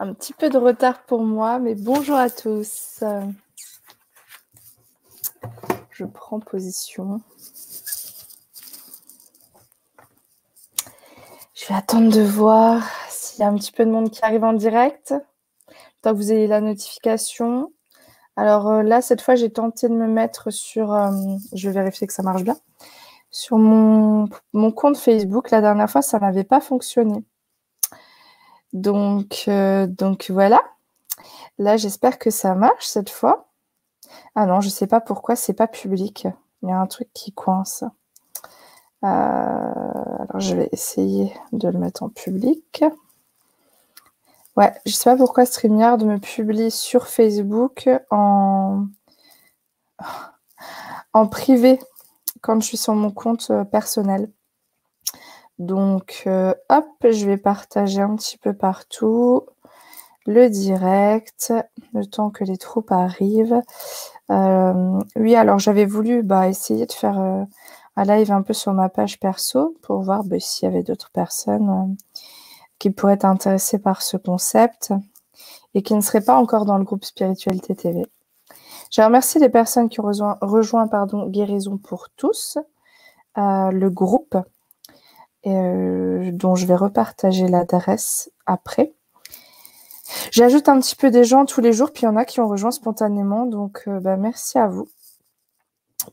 [0.00, 3.02] Un petit peu de retard pour moi, mais bonjour à tous.
[5.90, 7.20] Je prends position.
[11.52, 14.44] Je vais attendre de voir s'il y a un petit peu de monde qui arrive
[14.44, 15.14] en direct.
[16.02, 17.72] Tant que vous ayez la notification.
[18.36, 20.92] Alors euh, là, cette fois, j'ai tenté de me mettre sur...
[20.92, 21.10] Euh,
[21.52, 22.56] je vais vérifier que ça marche bien.
[23.32, 27.24] Sur mon, mon compte Facebook, la dernière fois, ça n'avait pas fonctionné.
[28.72, 30.62] Donc, euh, donc voilà.
[31.58, 33.48] Là, j'espère que ça marche cette fois.
[34.34, 36.26] Ah non, je ne sais pas pourquoi c'est pas public.
[36.62, 37.84] Il y a un truc qui coince.
[39.04, 42.84] Euh, alors, je vais essayer de le mettre en public.
[44.56, 48.88] Ouais, je ne sais pas pourquoi StreamYard me publie sur Facebook en,
[51.30, 51.78] privé
[52.40, 54.30] quand je suis sur mon compte euh, personnel.
[55.58, 59.42] Donc, euh, hop, je vais partager un petit peu partout
[60.26, 61.52] le direct,
[61.94, 63.62] le temps que les troupes arrivent.
[64.30, 67.44] Euh, oui, alors j'avais voulu bah, essayer de faire euh,
[67.96, 71.10] un live un peu sur ma page perso pour voir bah, s'il y avait d'autres
[71.10, 71.96] personnes
[72.78, 74.92] qui pourraient être intéressées par ce concept
[75.74, 78.06] et qui ne seraient pas encore dans le groupe Spiritualité TV.
[78.92, 82.58] Je remercie les personnes qui ont rejoint, rejoint pardon, Guérison pour tous,
[83.36, 84.36] le groupe
[85.46, 88.92] euh, dont je vais repartager l'adresse après.
[90.30, 92.40] J'ajoute un petit peu des gens tous les jours, puis il y en a qui
[92.40, 94.88] ont rejoint spontanément, donc euh, bah, merci à vous.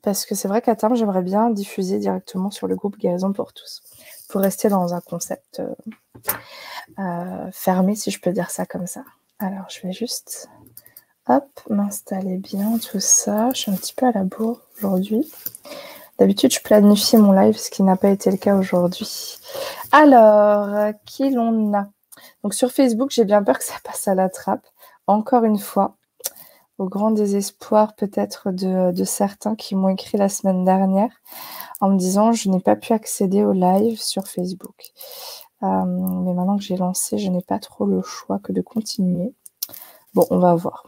[0.02, 3.54] Parce que c'est vrai qu'à terme, j'aimerais bien diffuser directement sur le groupe Guérison pour
[3.54, 3.82] tous,
[4.28, 5.62] pour rester dans un concept
[7.00, 9.04] euh, fermé, si je peux dire ça comme ça.
[9.40, 10.50] Alors, je vais juste,
[11.70, 13.50] m'installer bien, tout ça.
[13.54, 15.32] Je suis un petit peu à la bourre aujourd'hui.
[16.18, 19.38] D'habitude, je planifie mon live, ce qui n'a pas été le cas aujourd'hui.
[19.92, 21.88] Alors, qui l'on a?
[22.44, 24.66] Donc sur Facebook, j'ai bien peur que ça passe à la trappe.
[25.08, 25.96] Encore une fois,
[26.78, 31.12] au grand désespoir peut-être de, certains qui m'ont écrit la semaine dernière
[31.82, 34.92] en me disant je n'ai pas pu accéder au live sur Facebook.
[35.64, 39.34] Euh, mais maintenant que j'ai lancé, je n'ai pas trop le choix que de continuer.
[40.14, 40.86] Bon, on va voir.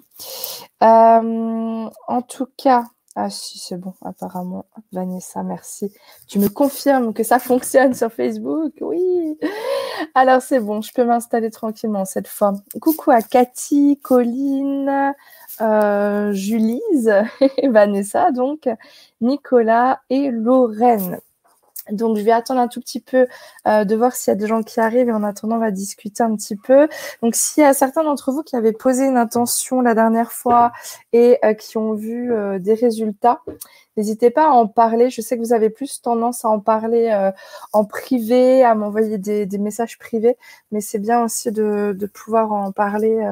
[0.84, 2.84] Euh, en tout cas,
[3.19, 4.66] ah si, c'est bon, apparemment.
[4.91, 5.91] Vanessa, merci.
[6.28, 8.73] Tu me confirmes que ça fonctionne sur Facebook?
[8.79, 9.39] Oui.
[10.13, 12.53] Alors c'est bon, je peux m'installer tranquillement cette fois.
[12.79, 15.16] Coucou à Cathy, Colline,
[15.61, 17.11] euh, Julise,
[17.63, 18.69] Vanessa, donc
[19.19, 21.19] Nicolas et Lorraine.
[21.92, 23.28] Donc, je vais attendre un tout petit peu
[23.68, 25.72] euh, de voir s'il y a des gens qui arrivent et en attendant, on va
[25.72, 26.88] discuter un petit peu.
[27.22, 30.72] Donc, s'il y a certains d'entre vous qui avaient posé une intention la dernière fois
[31.14, 33.42] et euh, qui ont vu euh, des résultats,
[33.96, 35.09] n'hésitez pas à en parler.
[35.09, 37.31] Je sais que vous avez plus tendance à en parler
[37.74, 40.38] en privé, à m'envoyer des, messages privés,
[40.72, 43.25] mais c'est bien aussi de, pouvoir en parler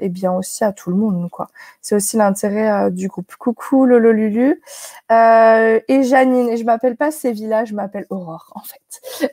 [0.00, 1.48] et bien aussi à tout le monde, quoi.
[1.80, 3.34] C'est aussi l'intérêt euh, du groupe.
[3.38, 4.62] Coucou Lolo Lulu
[5.10, 6.48] euh, et Janine.
[6.48, 9.30] Et je m'appelle pas Sévilla, je m'appelle Aurore en fait.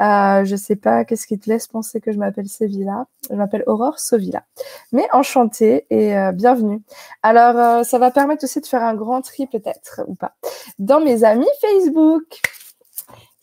[0.00, 3.06] euh, je sais pas qu'est-ce qui te laisse penser que je m'appelle Sévilla?
[3.30, 4.44] Je m'appelle Aurore Sovilla.
[4.92, 6.82] Mais enchantée et bienvenue.
[7.22, 10.34] Alors ça va permettre aussi de faire un grand tri peut-être ou pas
[10.78, 12.40] dans mes amis Facebook.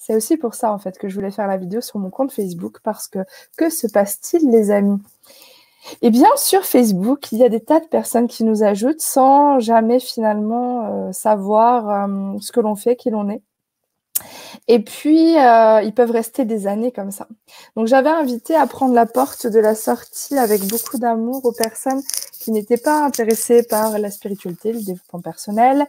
[0.09, 2.31] C'est aussi pour ça en fait que je voulais faire la vidéo sur mon compte
[2.31, 3.19] Facebook parce que
[3.57, 4.99] que se passe-t-il les amis?
[6.01, 9.59] Eh bien, sur Facebook, il y a des tas de personnes qui nous ajoutent sans
[9.59, 13.41] jamais finalement euh, savoir euh, ce que l'on fait, qui l'on est.
[14.67, 17.27] Et puis, euh, ils peuvent rester des années comme ça.
[17.75, 22.01] Donc, j'avais invité à prendre la porte de la sortie avec beaucoup d'amour aux personnes
[22.51, 25.85] n'étaient pas intéressés par la spiritualité, le développement personnel,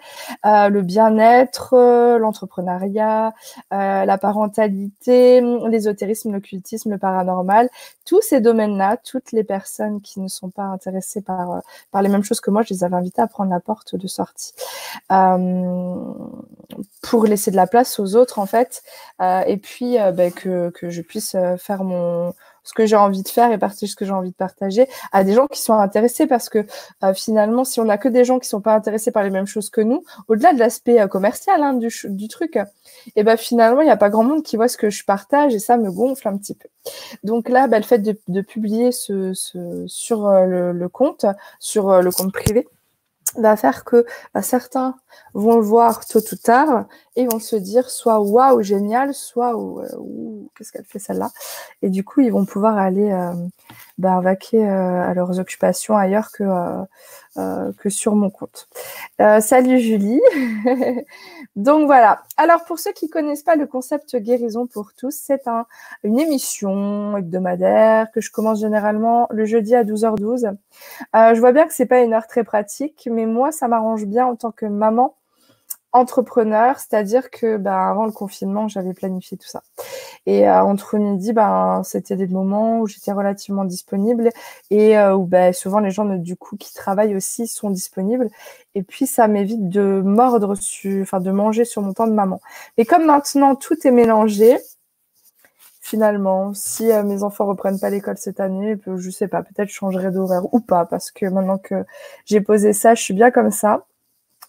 [0.46, 3.32] euh, le bien-être, euh, l'entrepreneuriat,
[3.72, 7.68] euh, la parentalité, l'ésotérisme, l'occultisme, le paranormal,
[8.04, 12.24] tous ces domaines-là, toutes les personnes qui ne sont pas intéressées par, par les mêmes
[12.24, 14.52] choses que moi, je les avais invitées à prendre la porte de sortie.
[17.02, 18.82] Pour laisser de la place aux autres en fait,
[19.20, 22.34] et puis ben, que, que je puisse faire mon
[22.64, 25.24] ce que j'ai envie de faire et partager ce que j'ai envie de partager à
[25.24, 26.66] des gens qui sont intéressés parce que
[27.04, 29.46] euh, finalement, si on n'a que des gens qui sont pas intéressés par les mêmes
[29.46, 32.62] choses que nous, au-delà de l'aspect euh, commercial hein, du, du, truc, et
[33.16, 35.54] eh ben finalement, il n'y a pas grand monde qui voit ce que je partage
[35.54, 36.68] et ça me gonfle un petit peu.
[37.24, 41.26] Donc là, ben, le fait de, de publier ce, ce sur euh, le, le, compte,
[41.58, 42.66] sur le compte privé,
[43.36, 44.04] va faire que
[44.34, 44.94] bah, certains
[45.34, 46.86] vont le voir tôt ou tard
[47.16, 51.30] et vont se dire soit waouh, génial, soit ou, qu'est-ce qu'elle fait celle-là.
[51.82, 53.12] Et du coup, ils vont pouvoir aller
[53.98, 56.44] bah, vaquer à leurs occupations ailleurs que
[57.36, 58.68] euh, que sur mon compte.
[59.20, 60.20] Euh, salut Julie.
[61.56, 62.22] Donc voilà.
[62.38, 65.66] Alors pour ceux qui connaissent pas le concept guérison pour tous, c'est un,
[66.04, 70.56] une émission hebdomadaire que je commence généralement le jeudi à 12h12.
[71.16, 74.06] Euh, je vois bien que c'est pas une heure très pratique, mais moi ça m'arrange
[74.06, 75.16] bien en tant que maman
[75.92, 79.62] entrepreneur, c'est-à-dire que bah, avant le confinement, j'avais planifié tout ça.
[80.26, 84.30] Et euh, entre midi, ben, c'était des moments où j'étais relativement disponible
[84.70, 88.30] et euh, où ben, souvent les gens du coup qui travaillent aussi sont disponibles.
[88.74, 92.40] Et puis ça m'évite de mordre, sur, enfin de manger sur mon temps de maman.
[92.76, 94.58] Et comme maintenant tout est mélangé,
[95.80, 99.74] finalement, si euh, mes enfants reprennent pas l'école cette année, je sais pas, peut-être je
[99.74, 101.84] changerai d'horaire ou pas parce que maintenant que
[102.26, 103.84] j'ai posé ça, je suis bien comme ça.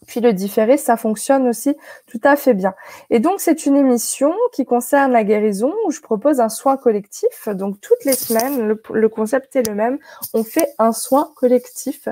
[0.08, 1.76] Puis le différé, ça fonctionne aussi
[2.08, 2.74] tout à fait bien.
[3.12, 7.50] Et donc, c'est une émission qui concerne la guérison où je propose un soin collectif.
[7.50, 10.00] Donc, toutes les semaines, le, concept est le même.
[10.34, 12.08] On fait un soin collectif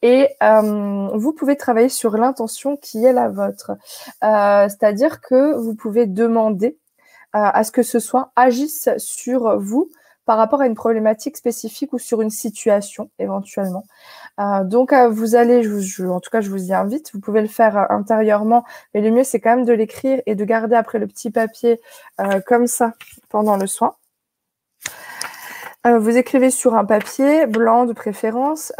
[0.00, 3.72] et euh, vous pouvez travailler sur l'intention qui est la vôtre.
[4.22, 6.78] Euh, c'est-à-dire que vous pouvez demander
[7.36, 9.90] euh, à ce que ce soin agisse sur vous
[10.24, 13.84] par rapport à une problématique spécifique ou sur une situation éventuellement.
[14.40, 15.66] Euh, donc euh, vous allez,
[16.00, 19.10] en tout cas je vous y invite, vous pouvez le faire euh, intérieurement, mais le
[19.10, 21.80] mieux c'est quand même de l'écrire et de garder après le petit papier
[22.46, 22.94] comme ça
[23.28, 23.96] pendant le soin.
[25.84, 28.72] vous écrivez sur un papier blanc de préférence.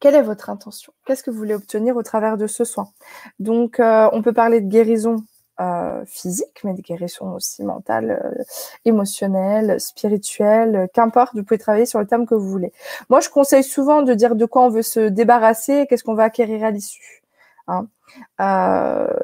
[0.00, 0.92] quelle est votre intention?
[1.06, 2.88] Qu'est-ce que vous voulez obtenir au travers de ce soin?
[3.38, 5.24] Donc, on peut parler de guérison
[5.60, 8.42] euh, physique, mais des guérisons aussi mentales, euh,
[8.86, 12.72] émotionnelles, spirituelles, euh, qu'importe, vous pouvez travailler sur le thème que vous voulez.
[13.10, 16.14] Moi, je conseille souvent de dire de quoi on veut se débarrasser et qu'est-ce qu'on
[16.14, 17.22] va acquérir à l'issue.
[17.68, 17.88] Hein.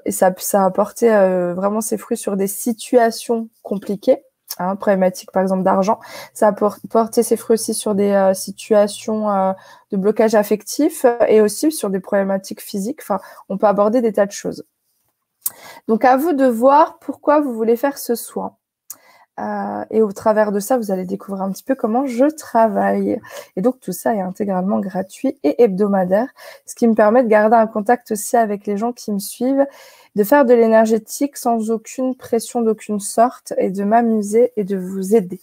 [0.05, 4.23] et ça, ça a apporté vraiment ses fruits sur des situations compliquées.
[4.59, 5.99] Hein, problématiques par exemple d'argent,
[6.33, 9.55] ça a porté ses fruits aussi sur des situations
[9.91, 13.01] de blocage affectif et aussi sur des problématiques physiques.
[13.03, 14.65] Enfin, on peut aborder des tas de choses.
[15.89, 18.57] Donc à vous de voir pourquoi vous voulez faire ce soin.
[19.39, 23.21] Euh, et au travers de ça, vous allez découvrir un petit peu comment je travaille.
[23.57, 26.29] Et donc tout ça est intégralement gratuit et hebdomadaire,
[26.65, 29.67] ce qui me permet de garder un contact aussi avec les gens qui me suivent,
[30.15, 35.15] de faire de l'énergétique sans aucune pression d'aucune sorte et de m'amuser et de vous
[35.15, 35.41] aider.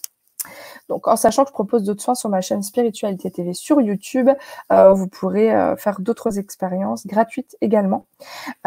[0.89, 4.29] Donc, en sachant que je propose d'autres soins sur ma chaîne Spiritualité TV sur YouTube,
[4.71, 8.05] euh, vous pourrez euh, faire d'autres expériences gratuites également.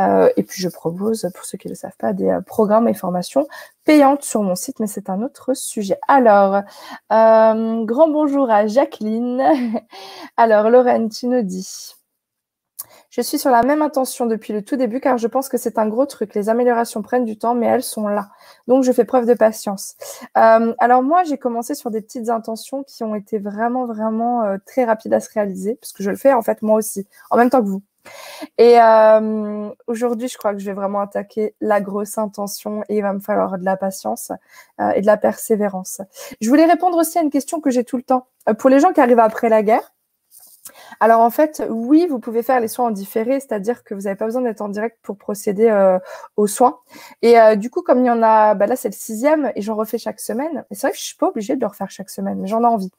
[0.01, 2.95] Euh, et puis, je propose, pour ceux qui ne le savent pas, des programmes et
[2.95, 3.47] formations
[3.85, 5.99] payantes sur mon site, mais c'est un autre sujet.
[6.09, 6.63] Alors,
[7.11, 9.43] grand bonjour à Jacqueline.
[10.37, 11.96] Alors, Lorraine, tu nous dis.
[13.17, 15.79] Je suis sur la même intention depuis le tout début car je pense que c'est
[15.79, 16.35] un gros truc.
[16.35, 18.29] Les améliorations prennent du temps, mais elles sont là.
[18.69, 19.97] Donc, je fais preuve de patience.
[20.37, 24.59] Euh, alors moi, j'ai commencé sur des petites intentions qui ont été vraiment, vraiment euh,
[24.67, 27.39] très rapides à se réaliser, parce que je le fais en fait moi aussi, en
[27.39, 27.83] même temps que vous.
[28.59, 33.03] Et euh, aujourd'hui, je crois que je vais vraiment attaquer la grosse intention et il
[33.03, 34.31] va me falloir de la patience
[34.95, 36.03] et de la persévérance.
[36.43, 38.27] Je voulais répondre aussi à une question que j'ai tout le temps.
[38.59, 39.96] pour les gens qui arrivent après la guerre,
[41.01, 44.17] alors en fait, oui, vous pouvez faire les soins en différé, c'est-à-dire que vous n'avez
[44.17, 45.99] pas besoin d'être en direct pour procéder euh,
[46.37, 46.79] aux soins.
[47.23, 49.63] Et euh, du coup, comme il y en a, bah là c'est le sixième et
[49.63, 50.65] j'en refais chaque semaine.
[50.71, 52.63] Et c'est vrai que je suis pas obligée de le refaire chaque semaine, mais j'en
[52.63, 52.91] ai envie.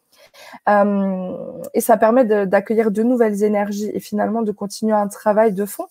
[0.69, 1.33] Euh,
[1.73, 5.87] et ça permet d'accueillir de, nouvelles énergies et finalement de continuer un travail de fond.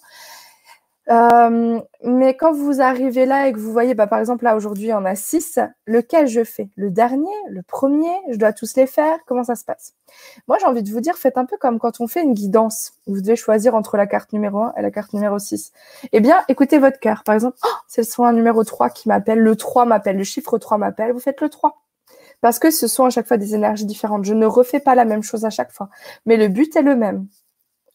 [1.09, 4.93] Euh, mais quand vous arrivez là et que vous voyez, bah, par exemple, là aujourd'hui,
[4.93, 6.69] on a six, lequel je fais?
[6.77, 7.33] Le dernier?
[7.49, 8.13] Le premier?
[8.31, 9.19] Je dois tous les faire?
[9.27, 9.95] Comment ça se passe?
[10.49, 12.95] Moi, j'ai envie de vous dire, faites un peu comme quand on fait une guidance.
[13.07, 15.73] Vous devez choisir entre la carte numéro 1 et la carte numéro 6.
[16.13, 17.23] Eh bien, écoutez votre cœur.
[17.25, 20.59] Par exemple, oh, c'est le soin numéro 3 qui m'appelle, le 3 m'appelle, le chiffre
[20.59, 21.83] 3 m'appelle, vous faites le 3
[22.41, 24.25] parce que ce sont à chaque fois des énergies différentes.
[24.25, 25.89] Je ne refais pas la même chose à chaque fois,
[26.27, 27.27] mais le but est le même.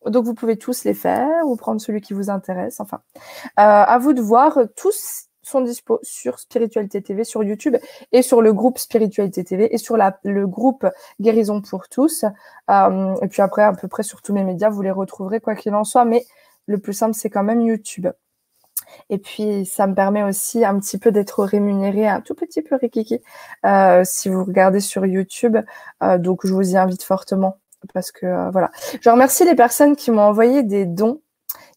[0.06, 2.80] Donc vous pouvez tous les faire ou prendre celui qui vous intéresse.
[2.80, 3.20] Enfin, euh,
[3.58, 4.60] à vous de voir.
[4.76, 7.76] Tous sont dispo sur Spiritualité TV, sur YouTube
[8.12, 10.86] et sur le groupe Spiritualité TV et sur le groupe
[11.20, 12.26] Guérison pour tous.
[12.70, 15.56] Euh, et puis après, à peu près sur tous mes médias, vous les retrouverez quoi
[15.56, 16.06] qu'il en soit.
[16.06, 16.26] Mais
[16.68, 18.08] le plus simple, c'est quand même YouTube.
[19.10, 22.76] Et puis, ça me permet aussi un petit peu d'être rémunéré un tout petit peu
[22.76, 23.22] rikiki
[23.66, 25.58] euh, si vous regardez sur YouTube.
[26.20, 27.61] Donc, je vous y invite fortement
[27.94, 28.72] parce que euh, voilà.
[29.02, 31.22] Je remercie les personnes qui m'ont envoyé des dons.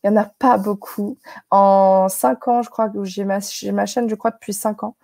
[0.05, 1.17] Il n'y en a pas beaucoup.
[1.51, 4.97] En cinq ans, je crois que j'ai ma, chaîne, je crois, depuis cinq ans.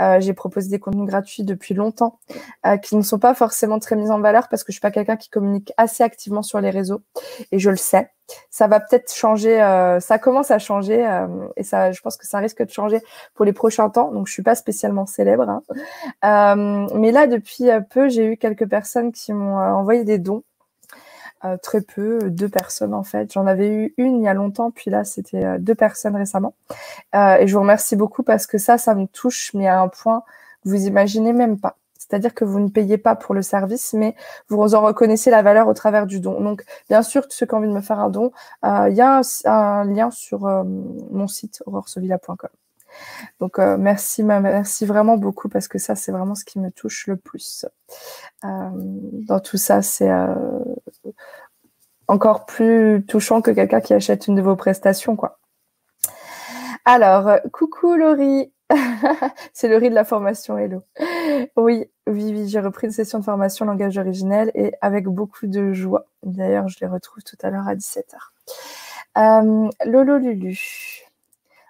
[0.00, 2.18] Euh, j'ai proposé des contenus gratuits depuis longtemps,
[2.64, 4.90] euh, qui ne sont pas forcément très mis en valeur parce que je suis pas
[4.90, 7.02] quelqu'un qui communique assez activement sur les réseaux.
[7.52, 8.10] Et je le sais.
[8.50, 9.60] Ça va peut-être changer.
[9.62, 13.00] Euh, ça commence à changer euh, et ça, je pense que ça risque de changer
[13.34, 14.10] pour les prochains temps.
[14.10, 15.48] Donc, je suis pas spécialement célèbre.
[15.48, 15.62] Hein.
[16.24, 20.42] Euh, mais là, depuis peu, j'ai eu quelques personnes qui m'ont envoyé des dons
[21.44, 23.32] euh, très peu, deux personnes en fait.
[23.32, 26.54] J'en avais eu une il y a longtemps, puis là c'était euh, deux personnes récemment.
[27.14, 29.88] Euh, et je vous remercie beaucoup parce que ça, ça me touche, mais à un
[29.88, 30.22] point
[30.64, 31.76] vous imaginez même pas.
[31.98, 34.14] C'est-à-dire que vous ne payez pas pour le service, mais
[34.48, 36.40] vous en reconnaissez la valeur au travers du don.
[36.40, 39.20] Donc, bien sûr, ceux qui ont envie de me faire un don, il y a
[39.44, 40.40] un, lien sur
[41.10, 42.50] mon site aurore-sevilla.com.
[43.40, 47.06] Donc euh, merci, merci vraiment beaucoup parce que ça, c'est vraiment ce qui me touche
[47.06, 47.66] le plus.
[48.44, 50.34] Euh, dans tout ça, c'est euh,
[52.08, 55.38] encore plus touchant que quelqu'un qui achète une de vos prestations, quoi.
[56.84, 58.52] Alors, coucou Laurie.
[59.52, 60.82] c'est le riz de la formation Hello.
[61.56, 65.72] Oui, oui, oui, j'ai repris une session de formation langage originel et avec beaucoup de
[65.72, 66.06] joie.
[66.24, 68.16] D'ailleurs, je les retrouve tout à l'heure à 17h.
[69.84, 71.05] Lolo Lulu.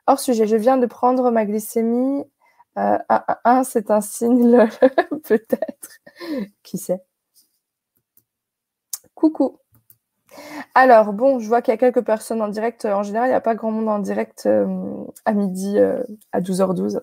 [0.06, 2.24] Hors sujet, je viens de prendre ma glycémie.
[2.78, 2.98] Euh,
[3.44, 4.68] 1, c'est un signe,
[5.24, 5.90] peut-être.
[6.62, 7.02] Qui sait?
[9.14, 9.58] Coucou.
[10.74, 12.84] Alors, bon, je vois qu'il y a quelques personnes en direct.
[12.84, 14.66] En général, il n'y a pas grand monde en direct euh,
[15.24, 16.02] à midi euh,
[16.32, 17.00] à 12h12.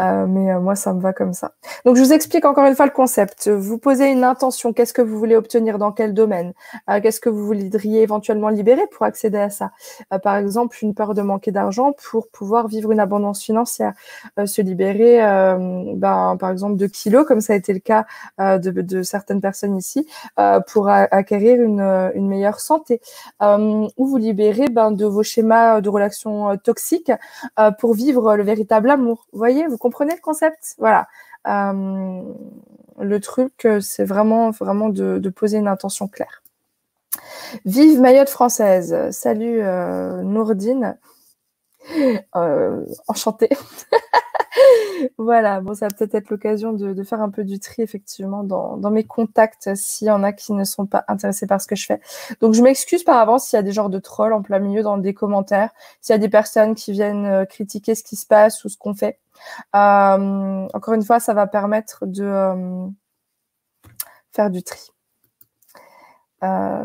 [0.00, 1.52] Euh, mais moi, ça me va comme ça.
[1.84, 3.48] Donc, je vous explique encore une fois le concept.
[3.48, 4.72] Vous posez une intention.
[4.72, 5.78] Qu'est-ce que vous voulez obtenir?
[5.78, 6.52] Dans quel domaine?
[7.00, 9.70] Qu'est-ce que vous voudriez éventuellement libérer pour accéder à ça?
[10.24, 13.92] Par exemple, une peur de manquer d'argent pour pouvoir vivre une abondance financière.
[14.44, 15.18] se libérer,
[15.94, 18.04] ben, par exemple, de kilos, comme ça a été le cas
[18.38, 20.08] de, certaines personnes ici,
[20.66, 23.00] pour acquérir une meilleure santé,
[23.42, 27.12] euh, ou vous libérer ben, de vos schémas de relations euh, toxiques
[27.58, 29.26] euh, pour vivre le véritable amour.
[29.32, 30.74] Voyez, vous comprenez le concept?
[30.78, 31.06] Voilà.
[31.46, 36.42] le truc, c'est vraiment, vraiment de, poser une intention claire.
[37.64, 39.10] Vive Mayotte française.
[39.10, 39.62] Salut
[40.24, 40.98] Nourdine.
[43.08, 43.50] enchantée.
[45.18, 48.90] voilà, bon, ça va peut-être être, l'occasion de, faire un peu du tri, effectivement, dans,
[48.90, 51.86] mes contacts, s'il y en a qui ne sont pas intéressés par ce que je
[51.86, 52.00] fais.
[52.40, 54.82] Donc, je m'excuse par avance s'il y a des genres de trolls en plein milieu
[54.82, 58.26] dans des commentaires, s'il y a des personnes qui viennent euh, critiquer ce qui se
[58.26, 59.18] passe ou ce qu'on fait.
[59.74, 62.86] Euh, encore une fois, ça va permettre de euh,
[64.32, 64.90] faire du tri.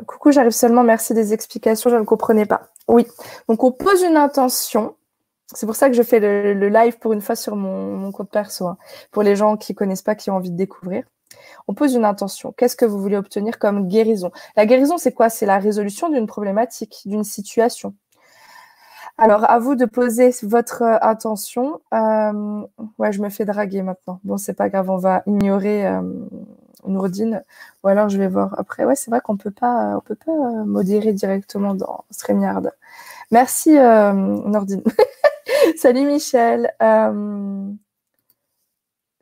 [0.08, 2.68] coucou, j'arrive seulement, merci des explications, je ne comprenais pas.
[2.88, 3.08] Oui,
[3.50, 4.96] donc on pose une intention
[5.54, 8.68] c'est pour ça que je fais le, live pour une fois sur mon, compte perso.
[8.68, 8.78] Hein.
[9.12, 11.04] Pour les gens qui connaissent pas, qui ont envie de découvrir.
[11.68, 12.54] On pose une intention.
[12.58, 14.32] Qu'est-ce que vous voulez obtenir comme guérison?
[14.56, 15.30] La guérison, c'est quoi?
[15.30, 17.96] C'est la résolution d'une problématique, d'une situation.
[19.18, 21.80] Alors, à vous de poser votre euh, attention.
[21.94, 22.62] Euh,
[22.98, 24.20] ouais, je me fais draguer maintenant.
[24.24, 26.02] Bon, c'est pas grave, on va ignorer euh,
[26.86, 27.44] Nourdine.
[27.84, 28.84] Ou alors, je vais voir après.
[28.84, 30.34] Ouais, c'est vrai qu'on peut pas, on peut pas
[30.66, 32.72] modérer directement dans StreamYard.
[33.32, 34.84] Merci, Nourdine.
[35.78, 36.74] Salut Michel.
[36.82, 37.72] Euh,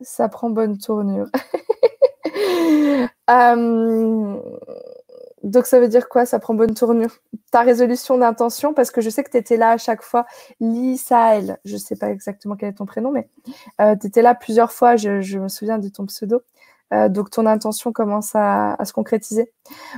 [0.01, 1.27] ça prend bonne tournure.
[3.29, 4.37] Euh,
[5.43, 7.11] donc ça veut dire quoi Ça prend bonne tournure?
[7.51, 10.25] Ta résolution d'intention, parce que je sais que tu étais là à chaque fois.
[10.59, 13.29] Lisaël, je ne sais pas exactement quel est ton prénom, mais
[13.79, 16.41] euh, tu étais là plusieurs fois, je, me souviens de ton pseudo.
[17.09, 19.51] donc ton intention commence à, se concrétiser.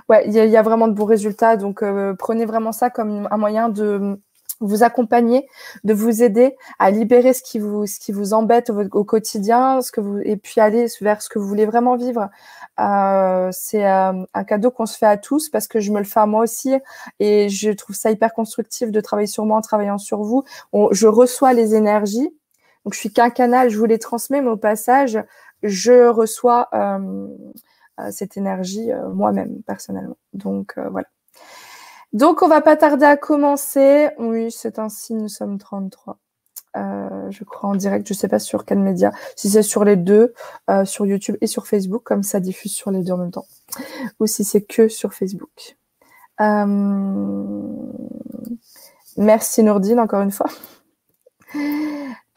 [0.07, 1.57] Ouais, il y, y, a vraiment de bons résultats.
[1.57, 1.83] Donc
[2.19, 4.19] prenez vraiment ça comme un moyen de
[4.59, 5.47] vous accompagner,
[5.83, 9.91] de vous aider à libérer ce qui vous, ce qui vous embête au, quotidien, ce
[9.91, 12.29] que vous, et puis aller vers ce que vous voulez vraiment vivre.
[12.79, 16.05] Euh, c'est euh, un cadeau qu'on se fait à tous parce que je me le
[16.05, 16.73] fais à moi aussi
[17.19, 20.43] et je trouve ça hyper constructif de travailler sur moi en travaillant sur vous.
[20.91, 22.29] je reçois les énergies,
[22.83, 25.19] donc je suis qu'un canal, je vous les transmets, mais au passage,
[25.63, 27.27] je reçois euh,
[28.11, 30.17] cette énergie moi-même personnellement.
[30.33, 31.07] Donc voilà.
[32.13, 34.09] Donc, on va pas tarder à commencer.
[34.17, 36.17] Oui, c'est ainsi, nous sommes 33.
[36.75, 39.85] Euh, je crois en direct, je ne sais pas sur quel média, si c'est sur
[39.85, 40.33] les deux,
[40.69, 43.45] euh, sur YouTube et sur Facebook, comme ça diffuse sur les deux en même temps,
[44.19, 45.77] ou si c'est que sur Facebook.
[46.41, 47.61] Euh,
[49.17, 50.47] merci Nourdine, encore une fois.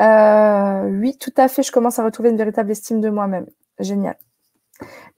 [0.00, 3.46] oui, tout à fait, je commence à retrouver une véritable estime de moi-même.
[3.80, 4.16] Génial.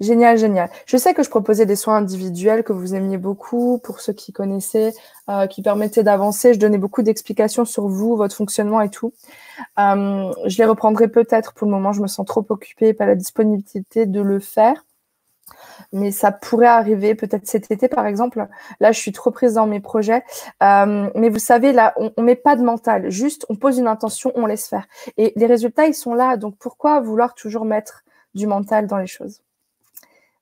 [0.01, 0.71] Génial, génial.
[0.87, 4.33] Je sais que je proposais des soins individuels que vous aimiez beaucoup pour ceux qui
[4.33, 4.95] connaissaient,
[5.29, 6.55] euh, qui permettaient d'avancer.
[6.55, 9.13] Je donnais beaucoup d'explications sur vous, votre fonctionnement et tout.
[9.79, 11.93] Euh, je les reprendrai peut-être pour le moment.
[11.93, 14.85] Je me sens trop occupée, pas la disponibilité de le faire.
[15.93, 18.47] mais ça pourrait arriver peut-être cet été, par exemple.
[18.81, 20.25] Là, je suis trop prise dans mes projets.
[20.63, 23.11] Euh, mais vous savez, là, on, on met pas de mental.
[23.11, 24.87] Juste, on pose une intention, on laisse faire.
[25.17, 26.37] Et les résultats, ils sont là.
[26.37, 29.41] Donc, pourquoi vouloir toujours mettre du mental dans les choses?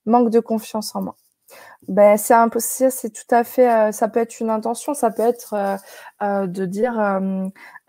[0.08, 1.16] Manque de confiance en moi.
[1.88, 5.22] Ben, c'est impossible, c'est tout à fait, euh, ça peut être une intention, ça peut
[5.22, 5.76] être euh,
[6.22, 6.94] euh, de dire,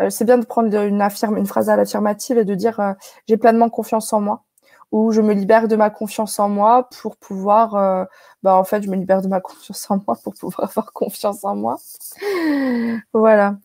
[0.10, 2.96] c'est bien de prendre une, affirme, une phrase à l'affirmative et de dire
[3.28, 4.44] j'ai pleinement confiance en moi
[4.92, 8.08] ou je me libère de ma confiance en moi pour pouvoir,
[8.44, 11.44] bah en fait, je me libère de ma confiance en moi pour pouvoir avoir confiance
[11.44, 11.78] en moi.
[13.14, 13.58] voilà.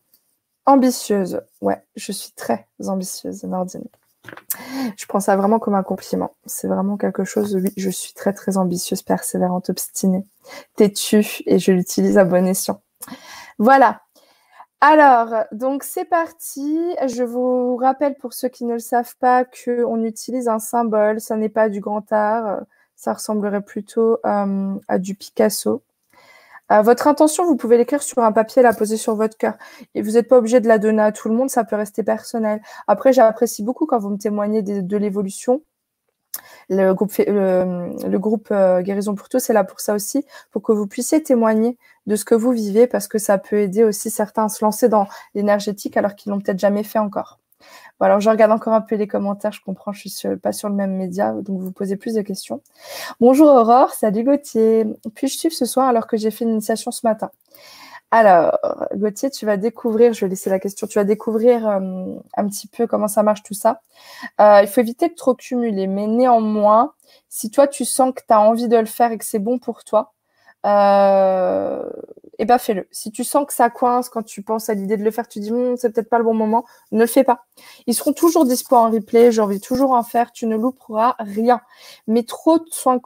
[0.66, 3.88] Ambitieuse, ouais, je suis très ambitieuse, Nordine.
[4.96, 6.34] Je prends ça vraiment comme un compliment.
[6.46, 10.24] C'est vraiment quelque chose, oui, je suis très très ambitieuse, persévérante, obstinée,
[10.76, 12.80] têtue et je l'utilise à bon escient.
[13.58, 14.00] Voilà.
[14.80, 16.78] Alors, donc c'est parti.
[17.06, 21.20] Je vous rappelle pour ceux qui ne le savent pas qu'on utilise un symbole.
[21.20, 22.60] Ça n'est pas du grand art.
[22.96, 25.82] Ça ressemblerait plutôt euh, à du Picasso.
[26.73, 29.54] Euh, votre intention, vous pouvez l'écrire sur un papier, la poser sur votre cœur.
[29.94, 32.02] Et vous n'êtes pas obligé de la donner à tout le monde, ça peut rester
[32.02, 32.62] personnel.
[32.87, 35.62] Après, j'apprécie beaucoup quand vous me témoignez de, l'évolution.
[36.71, 37.12] Le groupe,
[38.50, 42.16] euh, Guérison pour tous c'est là pour ça aussi, pour que vous puissiez témoigner de
[42.16, 45.06] ce que vous vivez, parce que ça peut aider aussi certains à se lancer dans
[45.35, 47.38] l'énergétique alors qu'ils l'ont peut-être jamais fait encore.
[48.00, 49.52] Bon, alors, je regarde encore un peu les commentaires.
[49.52, 52.60] Je comprends, je suis pas sur le même média, donc vous posez plus de questions.
[53.20, 54.84] Bonjour Aurore, salut Gauthier.
[55.14, 57.30] Puis-je suivre ce soir alors que j'ai fait une initiation ce matin?
[58.10, 58.58] Alors,
[58.94, 61.80] Gauthier, tu vas découvrir, je vais laisser la question, tu vas découvrir euh,
[62.36, 63.80] un petit peu comment ça marche tout ça.
[64.40, 66.92] Euh, il faut éviter de trop cumuler, mais néanmoins,
[67.28, 69.58] si toi tu sens que tu as envie de le faire et que c'est bon
[69.58, 70.12] pour toi,
[70.66, 71.82] euh,
[72.38, 72.88] eh ben fais-le.
[72.90, 75.40] Si tu sens que ça coince quand tu penses à l'idée de le faire, tu
[75.40, 77.46] dis hm, c'est peut-être pas le bon moment, ne le fais pas.
[77.86, 81.60] Ils seront toujours dispo en replay, j'ai envie toujours en faire, tu ne louperas rien.
[82.06, 83.00] Mais trop de soins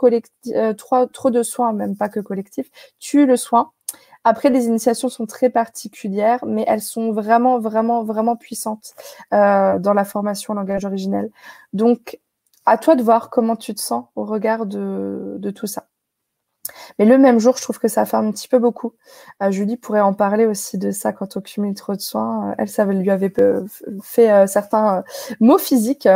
[0.54, 3.72] euh, trop, de soins, même pas que collectifs, tue le soin.
[4.24, 8.94] Après, les initiations sont très particulières, mais elles sont vraiment, vraiment, vraiment puissantes
[9.32, 11.30] euh, dans la formation langage originel.
[11.72, 12.18] Donc,
[12.66, 15.86] à toi de voir comment tu te sens au regard de tout ça.
[16.98, 18.94] Mais le même jour, je trouve que ça fait un petit peu beaucoup.
[19.42, 22.50] Euh, Julie pourrait en parler aussi de ça quand on cumule trop de soins.
[22.50, 23.32] Euh, elle, ça lui avait
[24.02, 25.04] fait euh, certains
[25.40, 26.08] mots physiques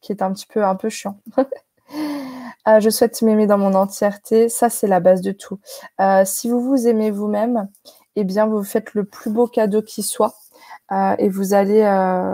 [0.00, 1.18] qui étaient un petit peu un peu chiants.
[2.66, 4.48] je souhaite m'aimer dans mon entièreté.
[4.48, 5.58] Ça, c'est la base de tout.
[6.24, 7.68] si vous vous aimez vous-même,
[8.16, 10.34] eh bien, vous faites le plus beau cadeau qui soit.
[11.18, 11.82] et vous allez,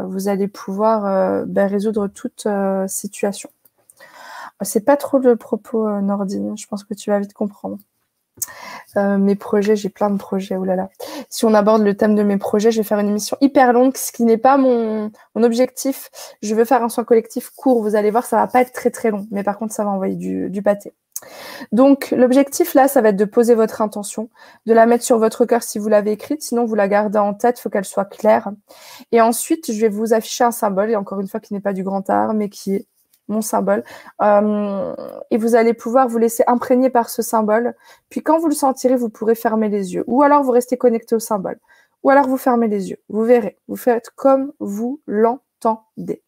[0.09, 2.47] vous allez pouvoir ben, résoudre toute
[2.87, 3.51] situation.
[4.63, 6.57] C'est pas trop le propos, euh, Nordine.
[6.57, 7.79] Je pense que tu vas vite comprendre.
[8.97, 10.89] Euh, mes projets, j'ai plein de projets, oh là là.
[11.29, 13.97] Si on aborde le thème de mes projets, je vais faire une émission hyper longue,
[13.97, 16.11] ce qui n'est pas mon, objectif.
[16.43, 18.91] Je veux faire un soin collectif court, vous allez voir, ça va pas être très
[18.91, 20.93] très long, mais par contre, ça va envoyer du, du pâté.
[21.73, 24.29] Donc, l'objectif là, ça va être de poser votre intention,
[24.67, 27.35] de la mettre sur votre cœur si vous l'avez écrite, sinon vous la gardez en
[27.35, 28.51] tête, il faut qu'elle soit claire.
[29.13, 31.73] Et ensuite, je vais vous afficher un symbole, et encore une fois, qui n'est pas
[31.73, 32.87] du grand art, mais qui est
[33.29, 33.85] mon symbole.
[34.23, 34.95] Euh,
[35.31, 37.75] et vous allez pouvoir vous laisser imprégner par ce symbole.
[38.11, 40.05] Puis quand vous le sentirez, vous pourrez fermer les yeux.
[40.07, 41.59] Ou alors vous restez connecté au symbole.
[42.03, 42.99] Ou alors vous fermez les yeux.
[43.09, 43.59] Vous verrez.
[43.69, 46.23] Vous faites comme vous l'entendez.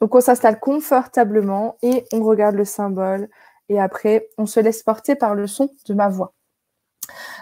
[0.00, 3.28] Donc on s'installe confortablement et on regarde le symbole.
[3.68, 6.32] Et après, on se laisse porter par le son de ma voix.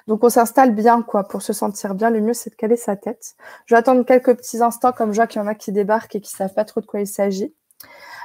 [0.07, 2.11] Donc on s'installe bien quoi pour se sentir bien.
[2.11, 3.35] Le mieux c'est de caler sa tête.
[3.67, 6.17] Je vais attendre quelques petits instants comme je vois qu'il y en a qui débarquent
[6.17, 7.55] et qui savent pas trop de quoi il s'agit.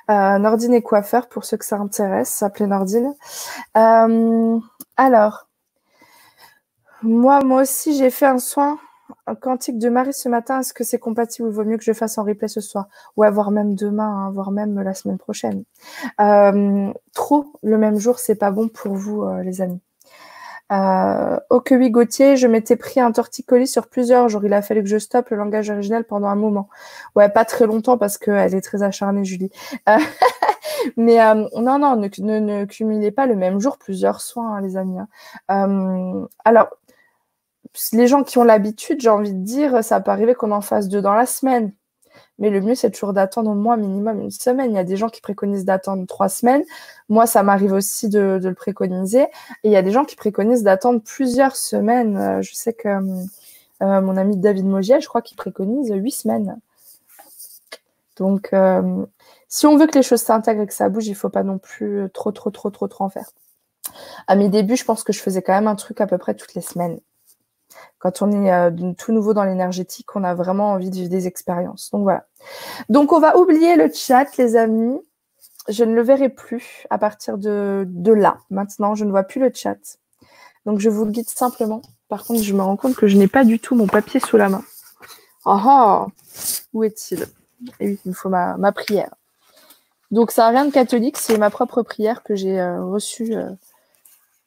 [0.09, 3.13] Euh, Nordine est coiffeur, pour ceux que ça intéresse, s'appelait Nordine.
[3.75, 4.59] Euh,
[4.97, 5.47] alors,
[7.01, 8.77] moi, moi aussi, j'ai fait un soin
[9.41, 10.59] quantique de Marie ce matin.
[10.59, 12.87] Est-ce que c'est compatible ou vaut mieux que je fasse en replay ce soir?
[13.17, 15.63] Ouais, voire même demain, hein, voire même la semaine prochaine.
[16.19, 19.81] Euh, trop le même jour, c'est pas bon pour vous, les amis.
[20.71, 24.43] Euh, au oui, Gauthier, je m'étais pris un torticolis sur plusieurs jours.
[24.45, 26.69] Il a fallu que je stoppe le langage originel pendant un moment.
[27.15, 29.51] Ouais, pas très longtemps parce qu'elle est très acharnée, Julie.
[29.89, 29.97] Euh,
[30.97, 34.77] mais euh, non, non, ne, ne, cumulez pas le même jour plusieurs soins, hein, les
[34.77, 34.97] amis.
[34.99, 35.07] Hein.
[35.51, 36.69] Euh, alors,
[37.93, 40.87] les gens qui ont l'habitude, j'ai envie de dire, ça peut arriver qu'on en fasse
[40.87, 41.73] deux dans la semaine.
[42.37, 44.71] Mais le mieux, c'est toujours d'attendre au moins minimum une semaine.
[44.71, 46.63] Il y a des gens qui préconisent d'attendre trois semaines.
[47.07, 49.23] Moi, ça m'arrive aussi de, le préconiser.
[49.63, 52.17] Et il y a des gens qui préconisent d'attendre plusieurs semaines.
[52.17, 56.59] Euh, je sais que euh, mon ami David Mogiel, je crois qu'il préconise huit semaines.
[58.17, 59.05] Donc, euh,
[59.47, 61.43] si on veut que les choses s'intègrent et que ça bouge, il ne faut pas
[61.43, 63.29] non plus trop, trop, trop, trop, trop en faire.
[64.27, 66.33] À mes débuts, je pense que je faisais quand même un truc à peu près
[66.35, 66.99] toutes les semaines
[67.99, 71.27] quand on est euh, tout nouveau dans l'énergétique, on a vraiment envie de vivre des
[71.27, 71.89] expériences.
[71.91, 72.25] Donc voilà.
[72.89, 74.99] Donc on va oublier le chat, les amis.
[75.69, 78.37] je ne le verrai plus à partir de, là.
[78.49, 79.97] Maintenant, je ne vois plus le chat.
[80.65, 81.81] Donc, je vous le guide simplement.
[82.09, 84.37] Par contre, je me rends compte que je n'ai pas du tout mon papier sous
[84.37, 84.63] la main.
[85.45, 86.07] Ah ah
[86.73, 87.25] Où est-il?
[87.79, 89.13] Eh il me faut ma, ma prière.
[90.11, 93.49] Donc, ça n'a rien de catholique, c'est ma propre prière que j'ai euh, reçue euh,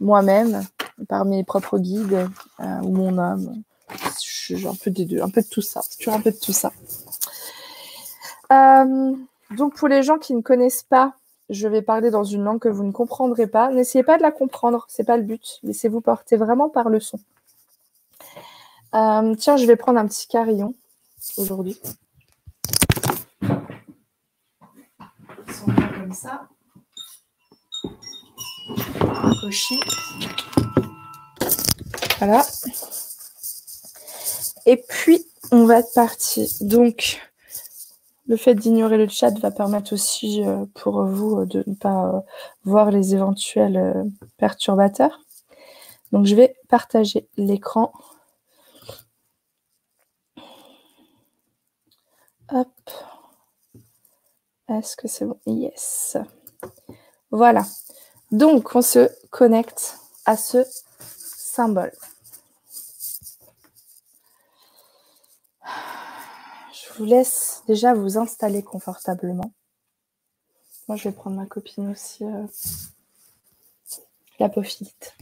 [0.00, 0.64] moi-même
[1.08, 2.28] par mes propres guides
[2.60, 3.62] euh, ou mon âme.
[3.90, 5.80] un peu des deux, un peu de tout ça.
[5.98, 6.72] Toujours un peu de tout ça.
[9.50, 11.14] donc, pour les gens qui ne connaissent pas,
[11.50, 13.70] je vais parler dans une langue que vous ne comprendrez pas.
[13.70, 15.60] N'essayez pas de la comprendre, c'est pas le but.
[15.62, 17.18] Laissez-vous porter vraiment par le son.
[18.92, 20.74] tiens, je vais prendre un petit carillon
[21.36, 21.80] aujourd'hui.
[26.08, 26.48] comme ça.
[32.18, 32.44] Voilà.
[34.66, 36.52] Et puis, on va être parti.
[36.60, 37.20] Donc,
[38.26, 42.20] le fait d'ignorer le chat va permettre aussi euh, pour vous de ne pas euh,
[42.64, 44.04] voir les éventuels euh,
[44.36, 45.20] perturbateurs.
[46.12, 47.92] Donc, je vais partager l'écran.
[52.50, 52.68] Hop.
[54.68, 55.38] Est-ce que c'est bon?
[55.46, 56.18] Yes.
[57.30, 57.64] Voilà.
[58.32, 60.66] Donc, on se connecte à ce
[61.58, 61.92] symbole.
[66.72, 69.52] Je vous laisse déjà vous installer confortablement.
[70.86, 72.46] Moi, je vais prendre ma copine aussi, euh,
[74.38, 75.16] la pophilite.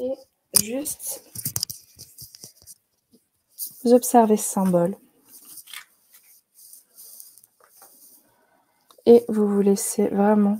[0.00, 0.14] Et
[0.64, 1.22] juste
[3.84, 4.96] vous observez ce symbole.
[9.06, 10.58] Et vous vous laissez vraiment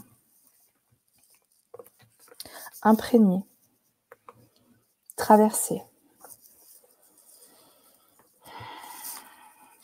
[2.82, 3.44] imprégner,
[5.16, 5.82] traverser.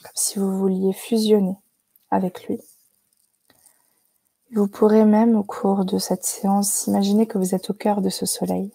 [0.03, 1.57] Comme si vous vouliez fusionner
[2.11, 2.61] avec lui.
[4.53, 8.09] Vous pourrez même au cours de cette séance imaginer que vous êtes au cœur de
[8.09, 8.73] ce soleil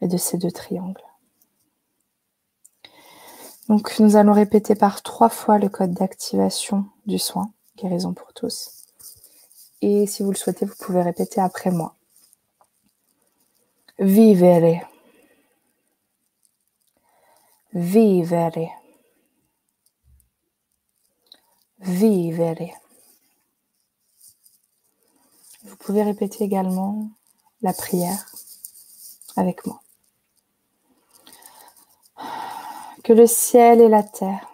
[0.00, 1.04] et de ces deux triangles.
[3.68, 8.86] Donc nous allons répéter par trois fois le code d'activation du soin, guérison pour tous.
[9.80, 11.96] Et si vous le souhaitez, vous pouvez répéter après moi.
[13.98, 14.88] Vivere.
[17.72, 18.70] Vivere.
[21.80, 22.70] Vivere.
[25.64, 27.08] Vous pouvez répéter également
[27.60, 28.30] la prière
[29.36, 29.80] avec moi.
[33.02, 34.51] Que le ciel et la terre,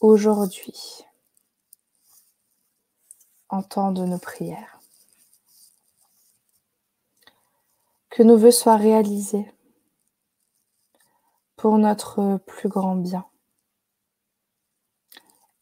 [0.00, 1.04] aujourd'hui,
[3.48, 4.80] entendent nos prières.
[8.10, 9.52] Que nos voeux soient réalisés
[11.56, 13.26] pour notre plus grand bien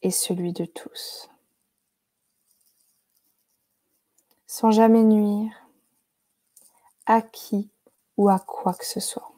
[0.01, 1.29] et celui de tous,
[4.45, 5.67] sans jamais nuire
[7.05, 7.69] à qui
[8.17, 9.34] ou à quoi que ce soit.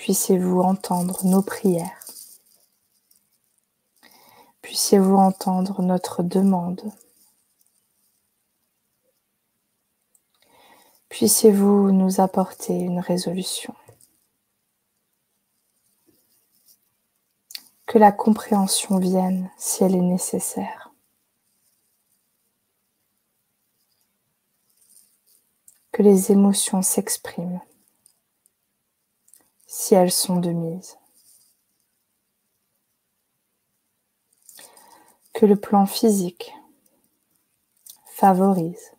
[0.00, 2.06] Puissiez-vous entendre nos prières.
[4.62, 6.80] Puissiez-vous entendre notre demande.
[11.08, 13.74] Puissiez-vous nous apporter une résolution.
[17.86, 20.92] Que la compréhension vienne si elle est nécessaire.
[25.90, 27.47] Que les émotions s'expriment
[29.68, 30.96] si elles sont de mise.
[35.34, 36.52] Que le plan physique
[38.06, 38.92] favorise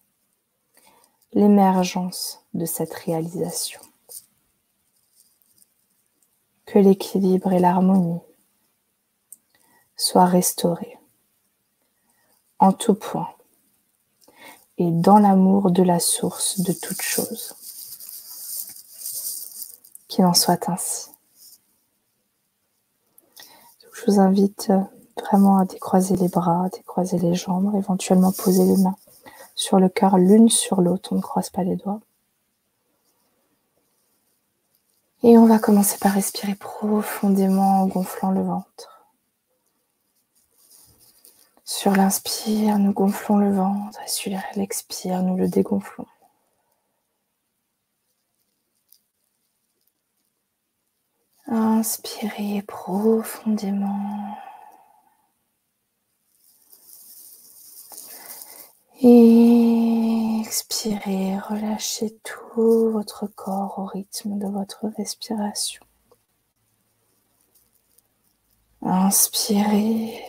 [1.34, 3.82] l'émergence de cette réalisation.
[6.66, 8.22] Que l'équilibre et l'harmonie
[9.98, 10.98] soient restaurés
[12.60, 13.34] en tout point
[14.78, 17.59] et dans l'amour de la source de toute chose.
[20.10, 21.12] Qu'il en soit ainsi.
[23.94, 24.82] je vous invite euh,
[25.22, 28.98] vraiment à décroiser les bras, à décroiser les jambes, éventuellement poser les mains
[29.56, 31.14] sur le cœur l'une sur l'autre.
[31.14, 32.02] On ne croise pas les doigts.
[35.22, 39.06] Et on va commencer par respirer profondément en gonflant le ventre.
[41.66, 46.08] Sur l'inspire, nous gonflons le ventre et sur l'expire, nous le dégonflons.
[51.52, 54.38] Inspirez profondément.
[59.02, 60.46] Expirez,
[61.40, 65.84] relâchez tout votre corps au rythme de votre respiration.
[68.84, 70.24] Inspirez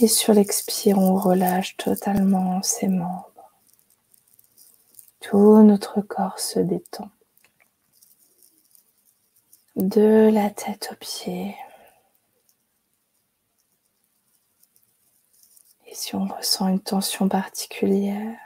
[0.00, 3.52] et sur l'expire, on relâche totalement ses membres.
[5.20, 7.10] Tout notre corps se détend.
[9.78, 11.54] De la tête aux pieds.
[15.86, 18.36] Et si on ressent une tension particulière,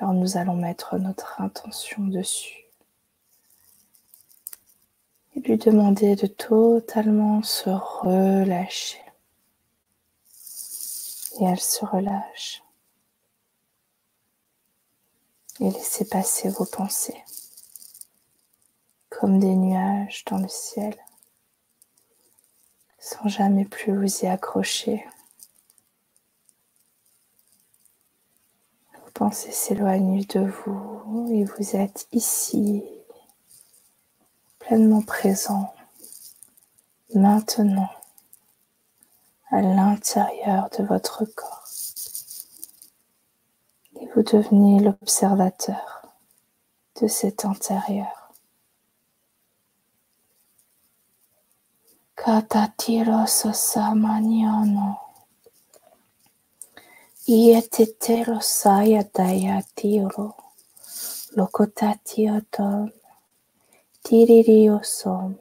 [0.00, 2.64] alors nous allons mettre notre intention dessus
[5.36, 9.00] et lui demander de totalement se relâcher
[11.38, 12.64] et elle se relâche.
[15.60, 17.22] Et laissez passer vos pensées
[19.18, 20.94] comme des nuages dans le ciel,
[23.00, 25.04] sans jamais plus vous y accrocher.
[28.94, 32.84] Vos pensées s'éloignent de vous et vous êtes ici,
[34.60, 35.74] pleinement présent,
[37.12, 37.90] maintenant
[39.50, 41.66] à l'intérieur de votre corps.
[44.00, 46.06] Et vous devenez l'observateur
[47.02, 48.17] de cet intérieur.
[52.28, 54.88] Patatiros samaniano.
[57.26, 60.36] Ie tetero saia daia tiro.
[61.36, 62.92] Locotatio ton.
[64.04, 65.38] Tiririo som.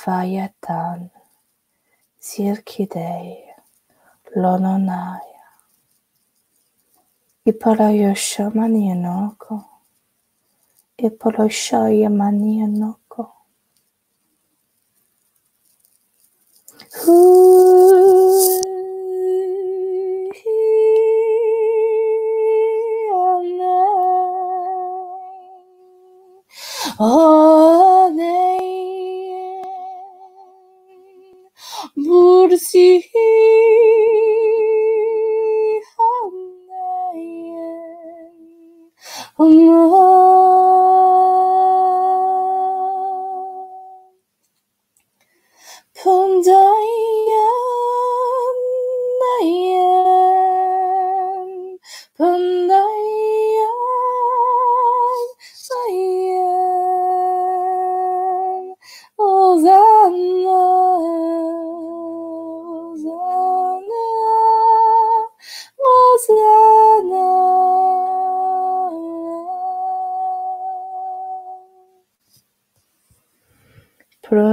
[0.00, 1.10] Vaia tan.
[2.18, 3.44] Circidei.
[4.36, 5.44] Lononaia.
[7.44, 9.60] Ipolo yo shamanianoko.
[10.96, 12.99] Ipolo shoya manianoko.
[17.10, 17.39] Ooh.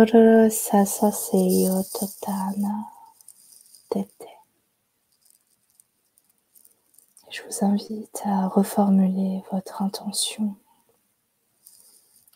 [0.08, 2.90] るささせよとたな
[3.90, 4.38] てて。
[7.30, 10.56] Je vous invite à reformuler votre intention.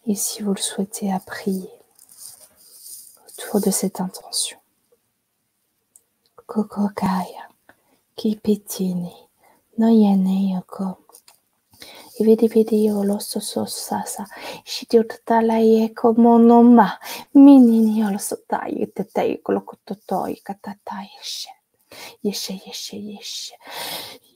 [0.06, 1.70] Et si vous le souhaitez à prier
[3.28, 4.58] autour de cette intention.
[6.46, 7.48] Kokokaya,
[8.18, 9.14] kipitini,
[9.78, 10.98] noyene yoko,
[12.20, 14.26] ividi vidi yolo soso sasa,
[14.66, 17.00] shidiotalaye komonoma,
[17.36, 21.52] Minnyinjal sotai tetei kolokototoi katata yeshe.
[22.24, 23.56] Yeshe yeshe yeshe.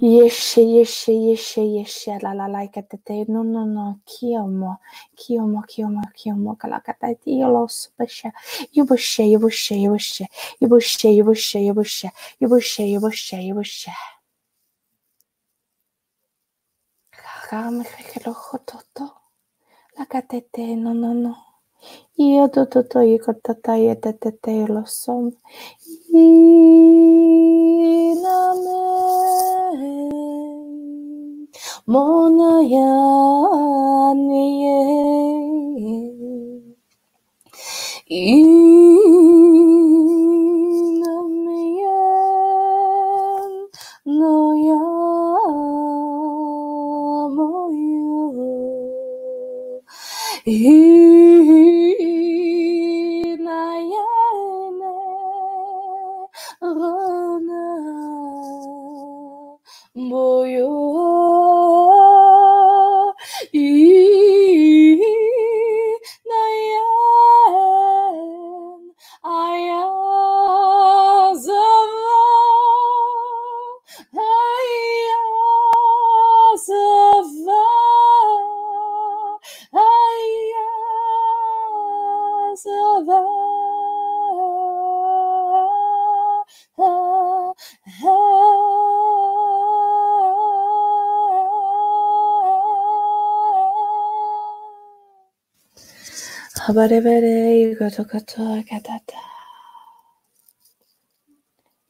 [0.01, 4.77] Yeshe yeshe yeshe yeshe la la la katete no no no kiomo
[5.17, 8.31] kiomo kiomo kiomo kalakata yolo supesha
[8.75, 10.27] yubushe yubushe yubushe
[10.61, 12.09] yubushe yubushe yubushe
[12.41, 13.91] yubushe yubushe yubushe.
[17.13, 19.05] Kagame khelo khototo
[19.97, 21.35] la katete no no no.
[22.19, 25.31] и ото то то и кота та е те те те лосом
[26.13, 26.27] и
[28.23, 30.09] на ме
[31.87, 34.81] мона я не е
[38.09, 38.84] и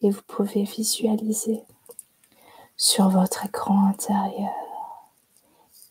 [0.01, 1.63] Et vous pouvez visualiser
[2.77, 4.53] sur votre écran intérieur,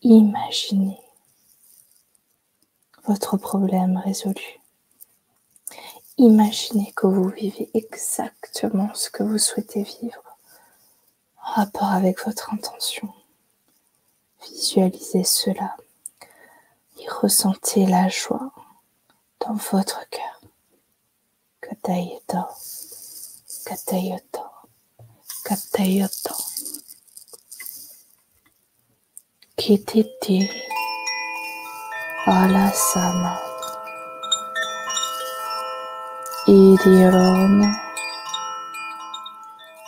[0.02, 1.00] imaginez
[3.04, 4.60] votre problème résolu.
[6.16, 10.22] Imaginez que vous vivez exactement ce que vous souhaitez vivre.
[11.42, 13.12] En rapport avec votre intention.
[14.42, 15.76] Visualisez cela
[17.00, 18.52] et ressentez la joie
[19.46, 20.40] dans votre cœur.
[21.60, 22.42] Katayoto,
[23.66, 24.44] katayoto,
[25.44, 26.34] katayoto.
[29.56, 30.50] Kititi,
[32.26, 33.38] alasama.
[36.46, 37.62] Idiron,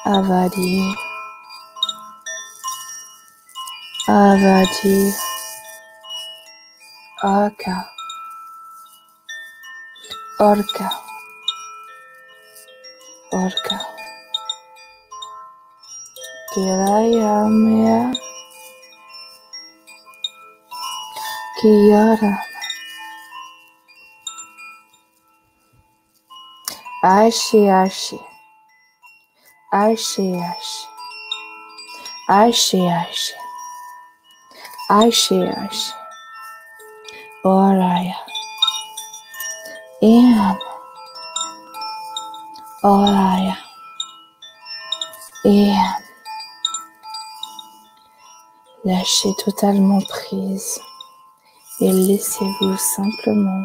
[0.04, 0.80] avadi,
[4.08, 5.12] avadi,
[7.22, 7.95] aka,
[10.38, 10.90] Orca.
[13.32, 13.78] Orca.
[16.52, 18.12] Kirayamya.
[21.56, 22.36] Kiara.
[27.02, 28.20] Ashi Ashi.
[29.72, 30.84] Ashi Ashi.
[32.28, 33.34] Ashi Ashi.
[34.90, 35.92] Ashi Ashi.
[37.42, 38.25] Oraya.
[42.82, 43.56] Oraya.
[45.44, 45.74] Em.
[48.84, 50.78] Lâchez totalement prise
[51.80, 53.64] et laissez-vous simplement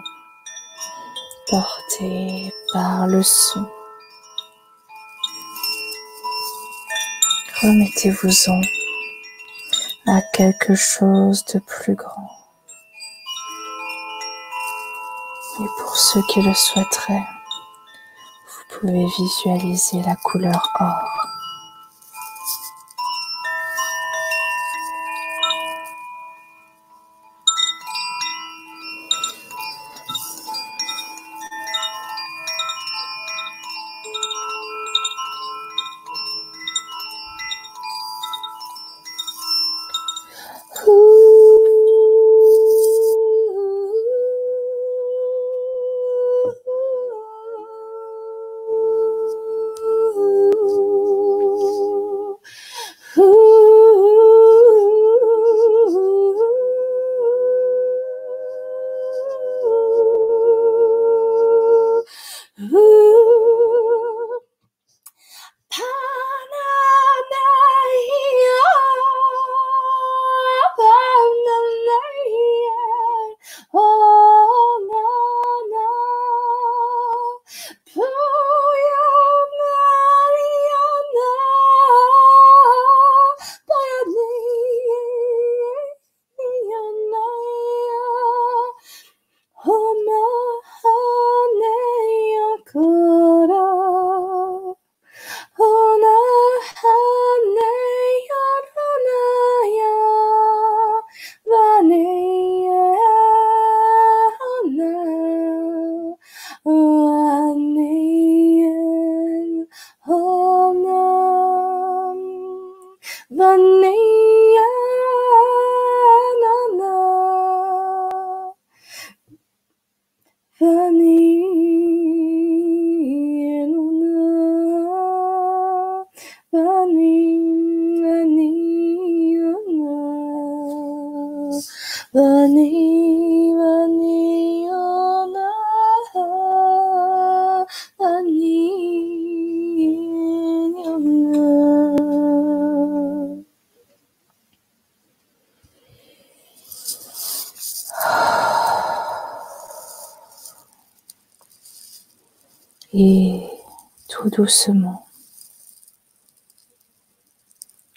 [1.50, 3.66] porté par le son.
[7.62, 8.62] Remettez-vous-en
[10.08, 12.41] à quelque chose de plus grand.
[15.62, 17.28] Et pour ceux qui le souhaiteraient,
[18.48, 21.21] vous pouvez visualiser la couleur or.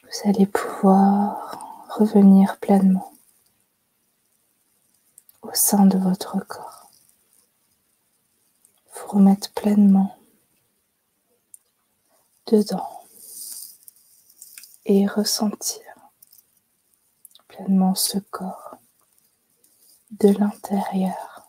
[0.03, 3.15] Vous allez pouvoir revenir pleinement
[5.41, 6.91] au sein de votre corps.
[8.93, 10.19] Vous remettre pleinement
[12.47, 12.91] dedans
[14.85, 15.81] et ressentir
[17.49, 18.77] pleinement ce corps
[20.11, 21.49] de l'intérieur.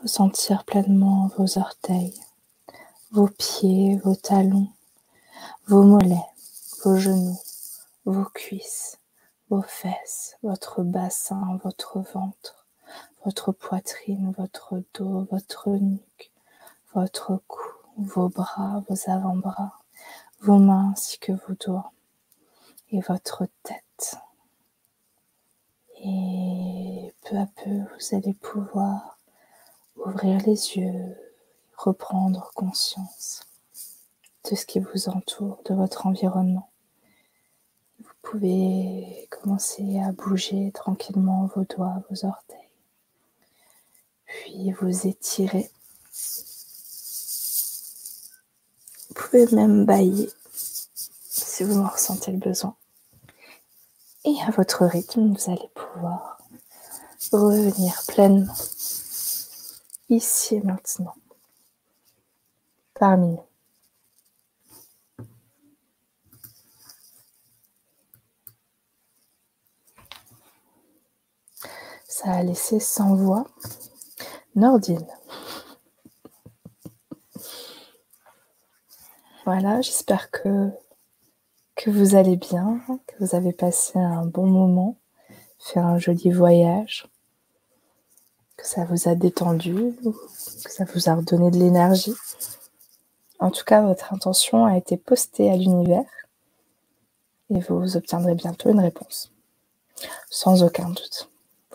[0.00, 2.23] Ressentir pleinement vos orteils,
[3.14, 4.68] vos pieds, vos talons,
[5.68, 6.32] vos mollets,
[6.82, 7.38] vos genoux,
[8.04, 8.98] vos cuisses,
[9.48, 12.66] vos fesses, votre bassin, votre ventre,
[13.24, 16.32] votre poitrine, votre dos, votre nuque,
[16.92, 17.62] votre cou,
[17.98, 19.78] vos bras, vos avant-bras,
[20.40, 21.92] vos mains ainsi que vos doigts
[22.90, 24.16] et votre tête.
[26.00, 29.18] Et peu à peu, vous allez pouvoir
[30.04, 31.16] ouvrir les yeux,
[31.84, 33.42] reprendre conscience
[34.50, 36.70] de ce qui vous entoure, de votre environnement.
[37.98, 42.70] Vous pouvez commencer à bouger tranquillement vos doigts, vos orteils,
[44.24, 45.70] puis vous étirer.
[49.08, 52.74] Vous pouvez même bailler si vous en ressentez le besoin.
[54.24, 56.38] Et à votre rythme, vous allez pouvoir
[57.30, 58.54] revenir pleinement
[60.08, 61.14] ici et maintenant
[62.98, 63.42] parmi nous.
[72.08, 73.46] Ça a laissé sans voix
[74.54, 75.06] Nordine.
[79.44, 80.70] Voilà, j'espère que,
[81.86, 84.96] vous allez bien, que vous avez passé un bon moment,
[85.58, 87.06] fait un joli voyage,
[88.56, 89.94] que ça vous a détendu,
[90.64, 92.14] que ça vous a redonné de l'énergie.
[93.38, 96.04] En tout cas, votre intention a été postée à l'univers
[97.50, 99.32] et vous obtiendrez bientôt une réponse,
[100.30, 101.28] sans aucun doute.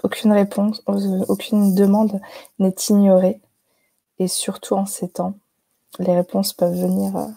[0.03, 2.21] Aucune réponse, aucune demande
[2.57, 3.41] n'est ignorée.
[4.17, 5.33] Et surtout en ces temps,
[5.97, 7.27] les réponses peuvent venir euh,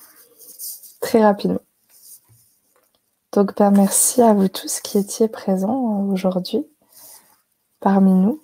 [1.01, 1.61] très rapidement.
[3.33, 6.67] Donc, ben, merci à vous tous qui étiez présents euh, aujourd'hui
[7.81, 8.41] parmi nous.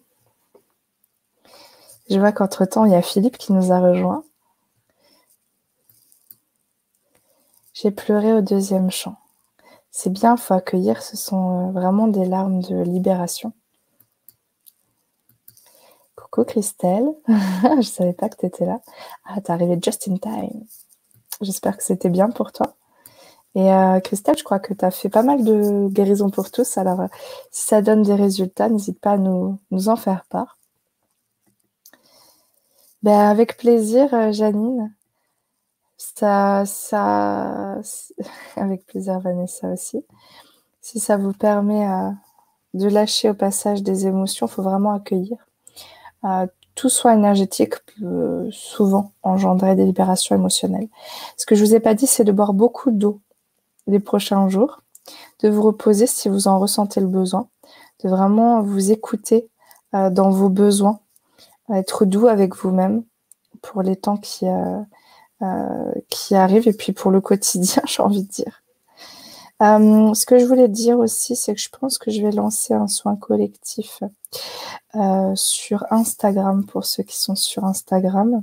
[2.08, 4.24] Je vois qu'entre-temps, il y a Philippe qui nous a rejoints.
[7.80, 9.14] J'ai pleuré au deuxième chant.
[9.92, 13.52] C'est bien, faut accueillir, ce sont euh, vraiment des larmes de libération.
[16.16, 18.80] Coucou Christelle, je savais pas que tu étais là.
[19.24, 20.64] Ah, t'es arrivée just in time.
[21.40, 22.74] J'espère que c'était bien pour toi.
[23.54, 26.78] Et euh, Christelle, je crois que tu as fait pas mal de guérisons pour tous.
[26.78, 27.08] Alors, euh,
[27.52, 30.58] si ça donne des résultats, n'hésite pas à nous, en faire part.
[33.04, 34.92] Ben, avec plaisir, Janine.
[35.98, 37.76] Ça, ça,
[38.56, 40.04] avec plaisir, Vanessa aussi.
[40.80, 41.86] Si ça vous permet
[42.72, 45.36] de lâcher au passage des émotions, il faut vraiment accueillir
[46.78, 50.86] tout soit énergétique peut souvent engendrer des libérations émotionnelles.
[51.36, 53.20] Ce que je vous ai pas dit, c'est de boire beaucoup d'eau
[53.88, 54.80] les prochains jours,
[55.40, 57.48] de vous reposer si vous en ressentez le besoin,
[58.04, 59.48] de vraiment vous écouter
[59.96, 61.00] euh, dans vos besoins,
[61.74, 63.02] être doux avec vous-même
[63.60, 64.82] pour les temps qui, euh, euh,
[66.08, 68.62] qui arrivent et puis pour le quotidien, j'ai envie de dire.
[69.60, 72.74] Euh, ce que je voulais dire aussi, c'est que je pense que je vais lancer
[72.74, 74.02] un soin collectif
[74.94, 78.42] euh, sur Instagram pour ceux qui sont sur Instagram.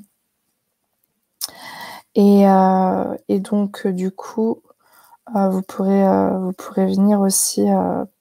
[2.16, 4.62] Et, euh, et donc, du coup,
[5.34, 6.06] vous, pourrez,
[6.38, 7.66] vous pourrez venir aussi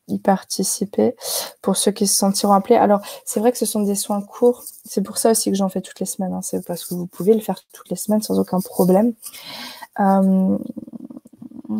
[0.08, 1.16] y participer
[1.62, 2.76] pour ceux qui se sentiront appelés.
[2.76, 4.64] Alors, c'est vrai que ce sont des soins courts.
[4.84, 6.32] C'est pour ça aussi que j'en fais toutes les semaines.
[6.32, 6.42] Hein.
[6.42, 9.14] C'est parce que vous pouvez le faire toutes les semaines sans aucun problème.
[10.00, 10.58] Euh,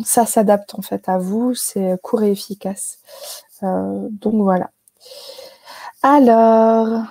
[0.03, 2.99] ça s'adapte en fait à vous, c'est court et efficace.
[3.63, 4.71] Euh, donc voilà.
[6.01, 7.03] Alors,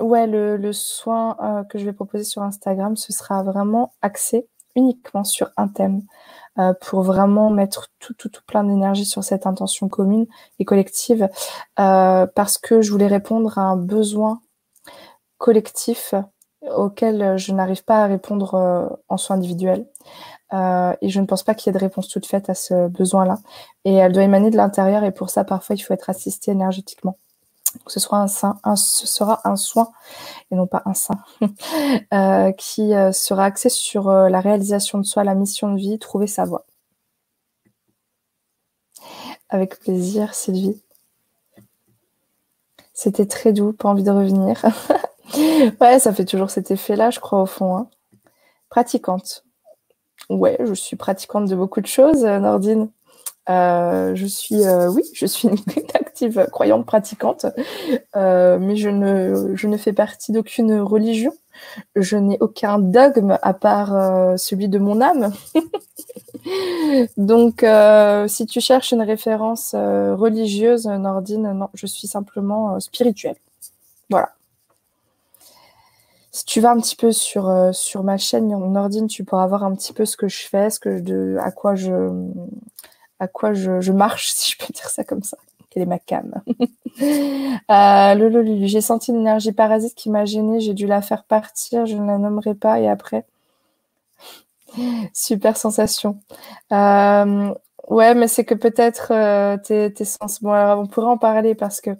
[0.00, 5.24] ouais, le, soin euh, que je vais proposer sur Instagram, ce sera vraiment axé uniquement
[5.24, 6.02] sur un thème
[6.58, 10.26] euh, pour vraiment mettre tout, tout, tout plein d'énergie sur cette intention commune
[10.58, 11.28] et collective
[11.76, 14.40] parce que je voulais répondre à un besoin
[15.38, 16.14] collectif
[16.76, 19.86] auquel je n'arrive pas à répondre en soins individuels.
[20.54, 22.88] Euh, et je ne pense pas qu'il y ait de réponse toute faite à ce
[22.88, 23.38] besoin-là.
[23.84, 27.18] Et elle doit émaner de l'intérieur et pour ça, parfois, il faut être assisté énergétiquement.
[27.86, 29.90] Ce, sera un, ce sera un soin,
[30.50, 31.18] et non pas un sein,
[32.14, 36.26] euh, qui euh, sera axé sur la réalisation de soi, la mission de vie, trouver
[36.26, 36.66] sa voie.
[39.48, 40.80] Avec plaisir, Sylvie.
[42.94, 44.64] C'était très doux, pas envie de revenir.
[45.80, 47.76] ouais, ça fait toujours cet effet-là, je crois, au fond.
[47.76, 47.88] Hein.
[48.70, 49.44] Pratiquante.
[50.30, 52.88] Ouais, je suis pratiquante de beaucoup de choses, euh, Nordine.
[53.50, 55.58] Euh, je suis, euh, oui, je suis une
[55.94, 57.46] active croyante pratiquante,
[58.14, 61.32] mais je ne, je ne fais partie d'aucune religion.
[61.94, 65.32] Je n'ai aucun dogme à part celui de mon âme.
[67.16, 67.64] Donc,
[68.28, 73.36] si tu cherches une référence religieuse, Nordine, non, je suis simplement spirituelle.
[74.10, 74.30] Voilà
[76.34, 79.62] si tu vas un petit peu sur, euh, sur ma chaîne Nordine, tu pourras voir
[79.62, 82.10] un petit peu ce que je fais, ce que de, à quoi je,
[83.20, 85.36] à quoi je, marche, si je peux dire ça comme ça.
[85.70, 86.42] Quelle est ma cam?
[87.70, 90.60] Euh, J'ai senti une énergie parasite qui m'a gênée.
[90.60, 91.86] J'ai dû la faire partir.
[91.86, 92.78] Je ne la nommerai pas.
[92.78, 93.24] Et après,
[95.12, 96.18] super sensation.
[96.72, 97.54] Euh,
[97.88, 100.42] ouais, mais c'est que peut-être euh, tes, sens.
[100.42, 101.90] Bon, alors on pourrait en parler parce que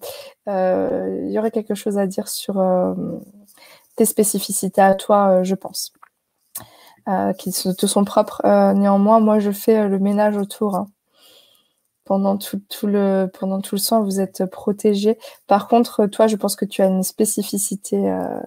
[0.49, 2.63] euh, il y aurait quelque chose à dire sur
[3.97, 5.93] tes spécificités à toi, je pense.
[7.39, 8.43] qui te sont propres.
[8.75, 10.77] néanmoins, moi, je fais le ménage autour.
[10.77, 10.87] Hein
[12.05, 13.61] pendant tout, le pendant
[14.03, 15.19] vous êtes protégé.
[15.47, 18.41] Par contre, toi, je pense que tu as une spécificité, euh,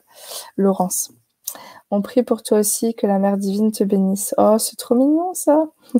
[0.58, 1.12] Laurence.
[1.92, 4.36] On prie pour toi aussi que la Mère divine te bénisse.
[4.38, 5.66] Oh, c'est trop mignon ça.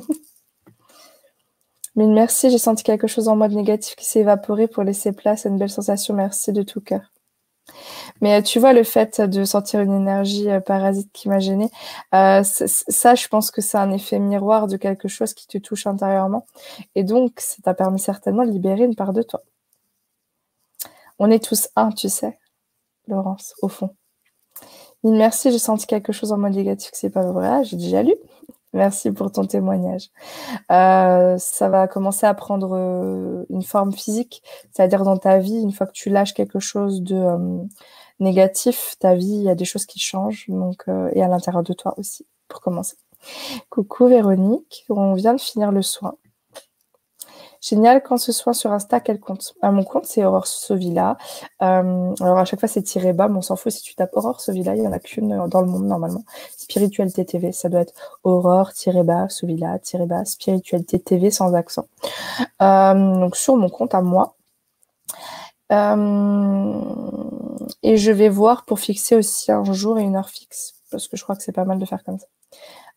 [1.96, 5.12] Mais merci, j'ai senti quelque chose en moi de négatif qui s'est évaporé pour laisser
[5.12, 6.14] place à une belle sensation.
[6.14, 7.10] Merci de tout cœur.
[8.20, 11.70] Mais euh, tu vois, le fait de sentir une énergie euh, parasite qui m'a gênée,
[12.14, 15.86] euh, ça, je pense que c'est un effet miroir de quelque chose qui te touche
[15.86, 16.46] intérieurement.
[16.94, 19.42] Et donc, ça t'a permis certainement de libérer une part de toi.
[21.18, 22.38] On est tous un, tu sais,
[23.08, 23.90] Laurence, au fond.
[25.04, 28.14] merci, j'ai senti quelque chose en mode négatif c'est pas vrai, j'ai déjà lu.
[28.74, 30.10] Merci pour ton témoignage.
[30.70, 34.42] Euh, ça va commencer à prendre euh, une forme physique,
[34.72, 37.64] c'est-à-dire dans ta vie, une fois que tu lâches quelque chose de euh,
[38.20, 41.72] négatif, ta vie, il y a des choses qui changent, donc et à l'intérieur de
[41.72, 42.96] toi aussi, pour commencer.
[43.70, 46.14] Coucou Véronique, on vient de finir le soin.
[47.60, 49.54] Génial, quand ce soit sur Insta, quel compte?
[49.62, 51.16] À mon compte, c'est Aurore Sovilla.
[51.62, 53.72] Euh, alors à chaque fois, c'est tiré bas, mais on s'en fout.
[53.72, 56.24] Si tu tapes Aurore Sovilla, il n'y en a qu'une dans le monde normalement.
[56.56, 58.72] Spiritualité TV, ça doit être Aurore
[59.04, 61.86] bas Sovilla bas Spiritualité TV sans accent.
[62.62, 64.34] Euh, donc sur mon compte à moi.
[65.70, 66.80] Euh,
[67.82, 71.16] et je vais voir pour fixer aussi un jour et une heure fixe, parce que
[71.16, 72.26] je crois que c'est pas mal de faire comme ça.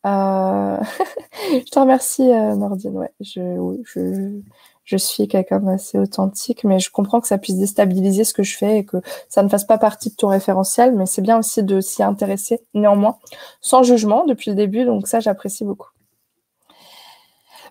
[0.06, 0.78] Euh,
[1.52, 2.97] je te remercie, euh, Nordine.
[2.97, 4.41] Ouais, je, je,
[4.84, 8.58] je suis quelqu'un d'assez authentique, mais je comprends que ça puisse déstabiliser ce que je
[8.58, 8.97] fais et que
[9.30, 12.62] ça ne fasse pas partie de ton référentiel, mais c'est bien aussi de s'y intéresser,
[12.74, 13.18] néanmoins,
[13.62, 15.89] sans jugement depuis le début, donc ça, j'apprécie beaucoup.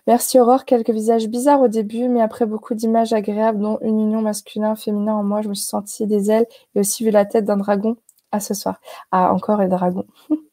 [0.07, 4.21] Merci Aurore, quelques visages bizarres au début, mais après beaucoup d'images agréables, dont une union
[4.21, 7.57] masculin-féminin en moi, je me suis sentie des ailes et aussi vu la tête d'un
[7.57, 7.97] dragon
[8.31, 8.79] à ce soir.
[9.11, 10.05] Ah, encore un dragon.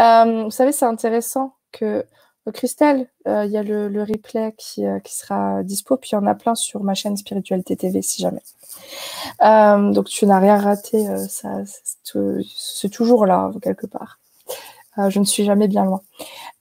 [0.00, 2.04] Euh, vous savez, c'est intéressant que
[2.48, 6.18] euh, Christelle, euh, il y a le, replay qui, qui, sera dispo, puis il y
[6.18, 8.42] en a plein sur ma chaîne Spiritualité TV si jamais.
[9.92, 11.62] donc tu n'as rien raté, ça,
[12.04, 14.18] c'est toujours là quelque part.
[15.08, 16.00] je ne suis jamais bien loin.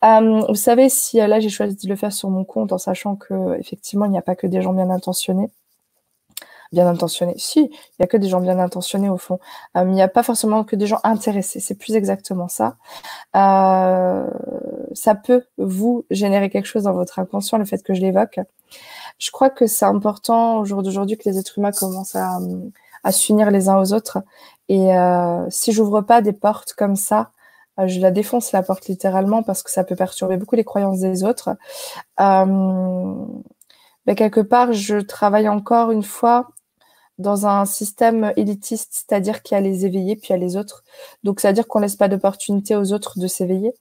[0.01, 3.57] vous savez, si là j'ai choisi de le faire sur mon compte en sachant que
[3.59, 5.49] effectivement il n'y a pas que des gens bien intentionnés
[6.71, 7.35] bien intentionnés.
[7.37, 9.39] Si, il y a que des gens bien intentionnés au fond.
[9.75, 11.59] Euh, il n'y a pas forcément que des gens intéressés.
[11.59, 12.77] C'est plus exactement ça.
[13.35, 14.27] Euh,
[14.93, 18.39] ça peut vous générer quelque chose dans votre inconscient, le fait que je l'évoque.
[19.17, 22.39] Je crois que c'est important au jour d'aujourd'hui que les êtres humains commencent à,
[23.11, 24.19] s'unir les uns aux autres.
[24.67, 27.31] Et euh, si j'ouvre pas des portes comme ça,
[27.79, 30.99] euh, je la défonce la porte littéralement parce que ça peut perturber beaucoup les croyances
[30.99, 31.49] des autres.
[32.19, 33.15] Euh,
[34.05, 36.49] mais quelque part, je travaille encore une fois
[37.19, 40.57] dans un système élitiste, c'est-à-dire qu'il y a les éveillés puis il y a les
[40.57, 40.83] autres.
[41.23, 43.73] Donc, ça veut dire qu'on laisse pas d'opportunité aux autres de s'éveiller.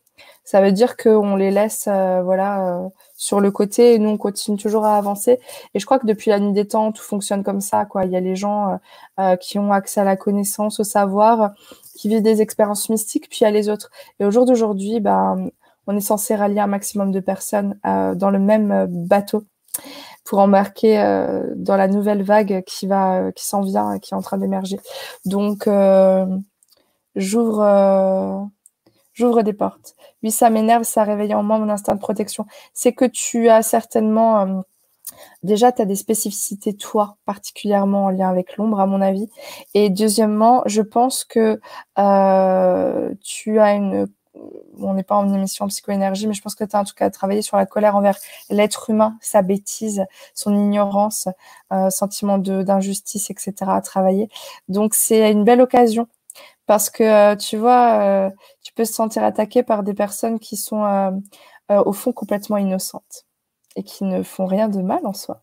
[0.45, 4.16] Ça veut dire qu'on les laisse, euh, voilà, euh, sur le côté et nous on
[4.16, 5.39] continue toujours à avancer.
[5.74, 8.05] Et je crois que depuis la nuit des temps, tout fonctionne comme ça, quoi.
[8.05, 8.78] Il y a les gens
[9.20, 11.53] euh, qui ont accès à la connaissance, au savoir,
[11.95, 13.91] qui vivent des expériences mystiques, puis il y a les autres.
[14.20, 15.51] Et au jour d'aujourd'hui, ben,
[15.86, 19.45] on est censé rallier un maximum de personnes dans le même bateau
[20.29, 24.16] pour embarquer euh, dans la nouvelle vague qui va, euh, qui s'en vient, qui est
[24.16, 24.79] en train d'émerger.
[25.24, 26.26] Donc, euh,
[27.16, 28.51] j'ouvre,
[29.14, 29.95] j'ouvre des portes.
[30.22, 32.45] Oui, ça m'énerve, ça réveille en moi mon instinct de protection.
[32.74, 34.64] C'est que tu as certainement
[35.43, 39.31] Déjà, tu as des spécificités, toi, particulièrement en lien avec l'ombre, à mon avis.
[39.72, 41.59] Et deuxièmement, je pense que
[43.22, 44.07] tu as une
[44.78, 47.11] on n'est pas en émission psychoénergie, mais je pense que tu as en tout cas
[47.11, 48.16] travaillé sur la colère envers
[48.51, 51.28] l'être humain, sa bêtise, son ignorance,
[51.72, 53.55] euh, sentiment d'injustice, etc.
[53.68, 54.28] à travailler.
[54.68, 56.09] Donc c'est une belle occasion
[56.66, 58.30] parce que euh, tu vois, euh,
[58.62, 61.20] tu peux se sentir attaqué par des personnes qui sont
[61.70, 63.26] au fond complètement innocentes
[63.76, 65.43] et qui ne font rien de mal en soi.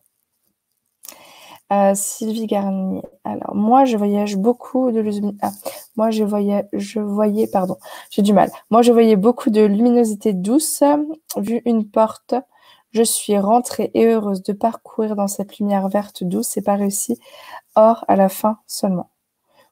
[1.72, 3.02] Euh, Sylvie Garnier.
[3.24, 5.38] Alors, moi, je voyage beaucoup de luminosité.
[5.42, 5.50] Ah,
[5.96, 7.76] moi, je voyais, je voyais, pardon,
[8.10, 8.50] j'ai du mal.
[8.70, 10.84] Moi, je voyais beaucoup de luminosité douce.
[11.36, 12.34] Vu une porte,
[12.92, 17.18] je suis rentrée et heureuse de parcourir dans cette lumière verte douce et pas réussi.
[17.74, 19.10] Or, à la fin seulement.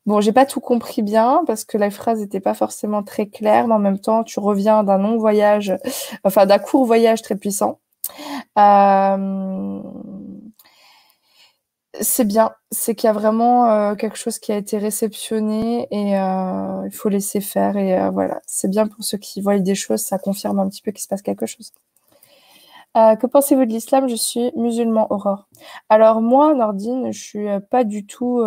[0.07, 3.69] Bon, j'ai pas tout compris bien parce que la phrase n'était pas forcément très claire,
[3.69, 5.75] mais en même temps, tu reviens d'un long voyage,
[6.25, 7.79] enfin d'un court voyage très puissant.
[8.59, 9.64] Euh,
[12.01, 16.19] C'est bien, c'est qu'il y a vraiment euh, quelque chose qui a été réceptionné et
[16.19, 17.77] euh, il faut laisser faire.
[17.77, 20.83] Et euh, voilà, c'est bien pour ceux qui voient des choses, ça confirme un petit
[20.83, 21.73] peu qu'il se passe quelque chose.
[22.95, 24.09] que pensez-vous de l'islam?
[24.09, 25.47] Je suis musulman, Aurore.
[25.89, 28.43] Alors moi, Nordine, je suis pas du tout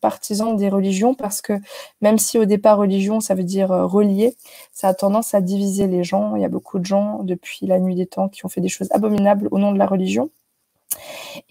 [0.00, 1.54] partisan des religions parce que
[2.02, 4.36] même si au départ religion, ça veut dire relier,
[4.72, 6.36] ça a tendance à diviser les gens.
[6.36, 8.68] Il y a beaucoup de gens depuis la nuit des temps qui ont fait des
[8.68, 10.30] choses abominables au nom de la religion.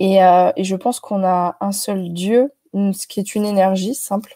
[0.01, 4.35] Euh, et, je pense qu'on a un seul Dieu, ce qui est une énergie simple,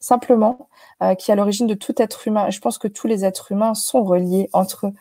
[0.00, 0.68] simplement,
[1.02, 2.50] euh, qui est à l'origine de tout être humain.
[2.50, 4.92] Je pense que tous les êtres humains sont reliés entre eux.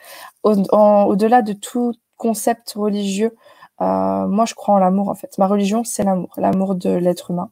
[0.44, 3.36] Au-delà de tout concept religieux,
[3.82, 5.38] euh, moi, je crois en l'amour, en fait.
[5.38, 7.50] Ma religion, c'est l'amour, l'amour de l'être humain.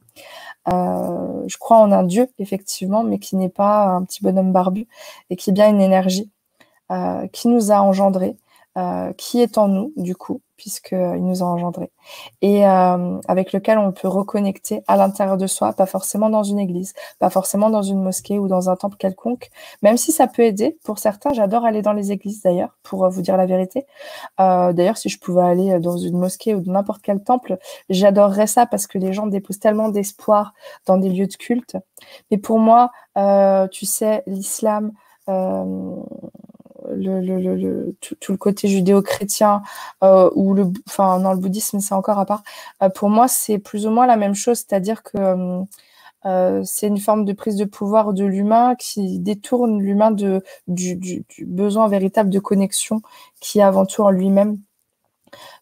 [0.68, 4.88] je crois en un Dieu, effectivement, mais qui n'est pas un petit bonhomme barbu
[5.30, 6.30] et qui est bien une énergie
[7.32, 8.38] qui nous a engendrés,
[9.18, 11.92] qui est en nous, du coup, puisqu'il nous a engendrés,
[12.42, 16.60] et euh, avec lequel on peut reconnecter à l'intérieur de soi, pas forcément dans une
[16.60, 19.50] église, pas forcément dans une mosquée ou dans un temple quelconque,
[19.82, 21.34] même si ça peut aider pour certains.
[21.34, 23.86] J'adore aller dans les églises d'ailleurs, pour euh, vous dire la vérité.
[24.40, 27.58] Euh, d'ailleurs, si je pouvais aller dans une mosquée ou dans n'importe quel temple,
[27.90, 30.54] j'adorerais ça parce que les gens déposent tellement d'espoir
[30.86, 31.78] dans des lieux de culte.
[32.32, 32.92] Mais pour moi,
[33.72, 34.94] tu sais, l'islam,
[36.96, 39.62] le, tout, le côté judéo-chrétien
[40.04, 42.44] euh, ou le, enfin non, le bouddhisme c'est encore à part.
[42.82, 45.64] Euh, pour moi, c'est plus ou moins la même chose, c'est-à-dire que
[46.26, 51.26] euh, c'est une forme de prise de pouvoir de l'humain qui détourne l'humain de du,
[51.46, 53.02] besoin véritable de connexion
[53.42, 54.58] qui est avant tout en lui-même.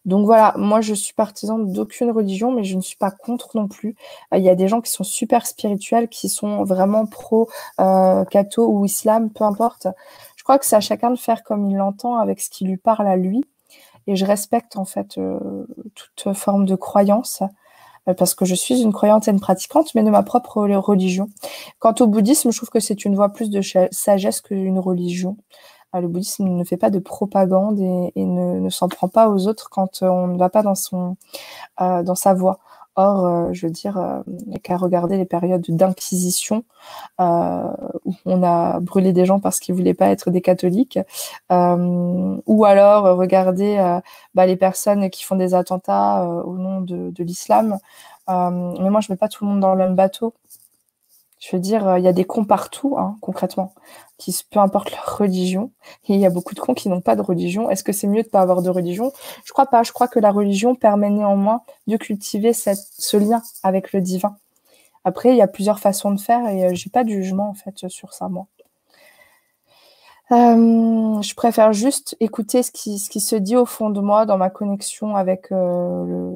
[0.04, 3.68] Donc voilà, moi je suis partisan d'aucune religion, mais je ne suis pas contre non
[3.68, 3.96] plus.
[4.34, 7.48] Il y a des gens qui sont super spirituels, qui sont vraiment pro
[7.80, 8.24] euh,
[8.58, 9.86] ou islam, peu importe.
[10.42, 12.76] Je crois que c'est à chacun de faire comme il l'entend avec ce qui lui
[12.76, 13.44] parle à lui.
[14.08, 15.38] Et je respecte en fait euh,
[15.94, 17.44] toute forme de croyance
[18.08, 21.28] euh, parce que je suis une croyante et une pratiquante, mais de ma propre religion.
[21.78, 23.60] Quant au bouddhisme, je trouve que c'est une voie plus de
[23.92, 25.36] sagesse qu'une religion.
[25.94, 29.70] Euh, le bouddhisme ne fait pas de propagande et, ne, s'en prend pas aux autres
[29.70, 30.74] quand on ne va pas dans
[32.16, 32.58] sa voie.
[32.96, 36.64] Or, euh, je veux dire, euh, il a qu'à regarder les périodes d'inquisition
[37.20, 37.72] euh,
[38.04, 40.98] où on a brûlé des gens parce qu'ils voulaient pas être des catholiques,
[41.50, 44.00] ou alors regarder
[44.34, 47.78] bah, les personnes qui font des attentats au nom de, de l'islam.
[48.28, 50.34] mais moi, je mets pas tout le monde dans le même bateau.
[51.42, 53.74] Je veux dire, euh, il y a des cons partout, hein, concrètement,
[54.16, 55.72] qui, peu importe leur religion,
[56.08, 57.68] il y a beaucoup de cons qui n'ont pas de religion.
[57.68, 59.12] Est-ce que c'est mieux de pas avoir de religion?
[59.44, 59.82] Je crois pas.
[59.82, 64.36] Je crois que la religion permet néanmoins de cultiver ce lien avec le divin.
[65.02, 67.54] Après, il y a plusieurs façons de faire et euh, j'ai pas de jugement en
[67.54, 68.46] fait sur ça moi.
[70.30, 74.48] Euh, je préfère juste écouter ce qui, se dit au fond de moi dans ma
[74.48, 76.32] connexion avec le,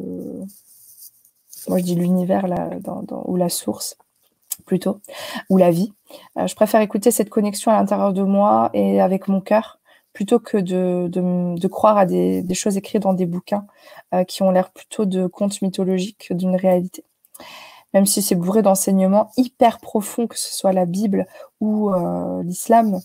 [1.69, 2.71] moi je dis l'univers là,
[3.25, 3.97] ou la source
[4.67, 5.01] plutôt,
[5.49, 5.93] ou la vie.
[6.37, 9.79] Euh, je préfère écouter cette connexion à l'intérieur de moi et avec mon cœur
[10.13, 13.67] plutôt que de, croire à des, des, choses écrites dans des bouquins
[14.15, 17.05] euh, qui ont l'air plutôt de contes mythologiques d'une réalité.
[17.93, 21.27] Même si c'est bourré d'enseignements hyper profonds, que ce soit la Bible
[21.61, 23.01] ou euh, l'islam,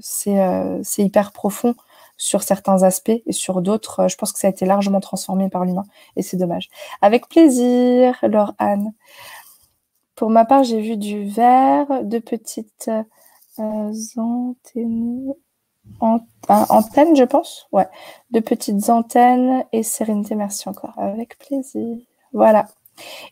[0.00, 1.74] c'est hyper profond
[2.20, 5.64] sur certains aspects et sur d'autres, je pense que ça a été largement transformé par
[5.64, 5.84] l'humain
[6.16, 6.68] et c'est dommage.
[7.00, 8.92] Avec plaisir, Laure Anne.
[10.20, 12.90] Pour ma part, j'ai vu du vert, de petites
[13.58, 15.32] euh, antennes,
[17.16, 17.66] je pense.
[17.72, 17.88] Ouais,
[18.30, 20.34] de petites antennes et sérénité.
[20.34, 20.92] Merci encore.
[20.98, 21.96] Avec plaisir.
[22.34, 22.68] Voilà.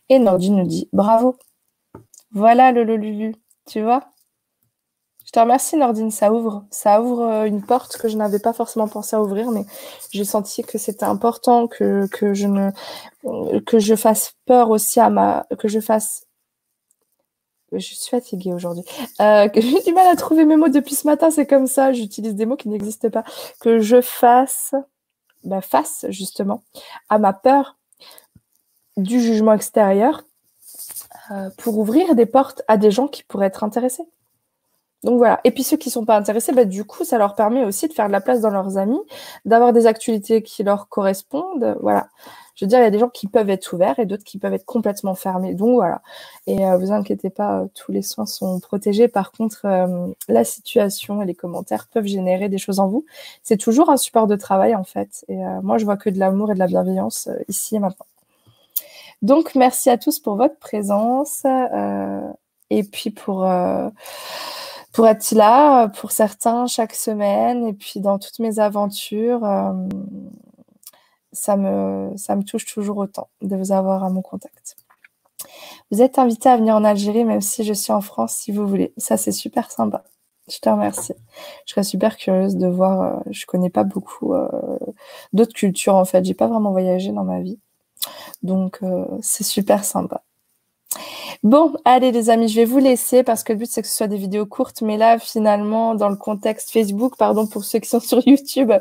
[0.09, 1.35] Et Nordine nous dit bravo.
[2.31, 3.35] Voilà le Lulu.
[3.67, 4.05] Tu vois?
[5.27, 8.51] Je te remercie Nordine, ça ouvre, ça ouvre euh, une porte que je n'avais pas
[8.51, 9.63] forcément pensé à ouvrir, mais
[10.11, 12.71] j'ai senti que c'était important que, je
[13.59, 16.25] que je fasse peur aussi à ma que je fasse
[17.71, 18.83] je suis fatiguée aujourd'hui.
[19.21, 22.35] Euh, j'ai du mal à trouver mes mots depuis ce matin, c'est comme ça, j'utilise
[22.35, 23.23] des mots qui n'existent pas.
[23.59, 24.73] Que je fasse,
[25.43, 26.63] bah, face justement
[27.09, 27.77] à ma peur
[28.97, 30.23] du jugement extérieur
[31.31, 34.03] euh, pour ouvrir des portes à des gens qui pourraient être intéressés.
[35.03, 35.39] Donc voilà.
[35.43, 37.93] Et puis ceux qui sont pas intéressés, bah, du coup, ça leur permet aussi de
[37.93, 38.99] faire de la place dans leurs amis,
[39.45, 41.77] d'avoir des actualités qui leur correspondent.
[41.81, 42.09] Voilà.
[42.59, 44.37] Je veux dire, il y a des gens qui peuvent être ouverts et d'autres qui
[44.37, 45.53] peuvent être complètement fermés.
[45.53, 46.01] Donc voilà.
[46.45, 49.07] Et euh, vous inquiétez pas, euh, tous les soins sont protégés.
[49.07, 53.05] Par contre, euh, la situation et les commentaires peuvent générer des choses en vous.
[53.43, 55.23] C'est toujours un support de travail en fait.
[55.29, 58.05] Et moi, je vois que de l'amour et de la bienveillance ici et maintenant.
[59.21, 61.45] Donc merci à tous pour votre présence
[62.69, 63.49] et puis pour
[64.93, 69.45] pour être là pour certains chaque semaine et puis dans toutes mes aventures
[71.31, 74.75] ça me, ça me touche toujours autant de vous avoir à mon contact.
[75.91, 78.67] Vous êtes invité à venir en Algérie, même si je suis en France, si vous
[78.67, 78.93] voulez.
[78.97, 80.03] Ça, c'est super sympa.
[80.49, 81.13] Je te remercie.
[81.65, 83.01] Je serais super curieuse de voir.
[83.01, 84.49] Euh, je connais pas beaucoup euh,
[85.33, 86.25] d'autres cultures en fait.
[86.25, 87.59] J'ai pas vraiment voyagé dans ma vie,
[88.43, 90.23] donc euh, c'est super sympa.
[91.43, 93.95] Bon, allez les amis, je vais vous laisser parce que le but c'est que ce
[93.95, 97.87] soit des vidéos courtes, mais là finalement dans le contexte Facebook, pardon pour ceux qui
[97.89, 98.71] sont sur YouTube,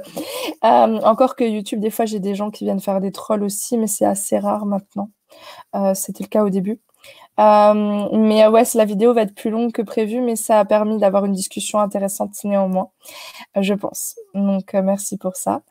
[0.63, 3.87] encore que YouTube des fois j'ai des gens qui viennent faire des trolls aussi, mais
[3.87, 5.11] c'est assez rare maintenant.
[5.95, 6.81] C'était le cas au début.
[7.39, 10.99] Euh, mais ouais, la vidéo va être plus longue que prévu, mais ça a permis
[10.99, 12.91] d'avoir une discussion intéressante néanmoins,
[13.57, 14.17] euh, je pense.
[14.35, 15.63] Donc, euh, merci pour ça.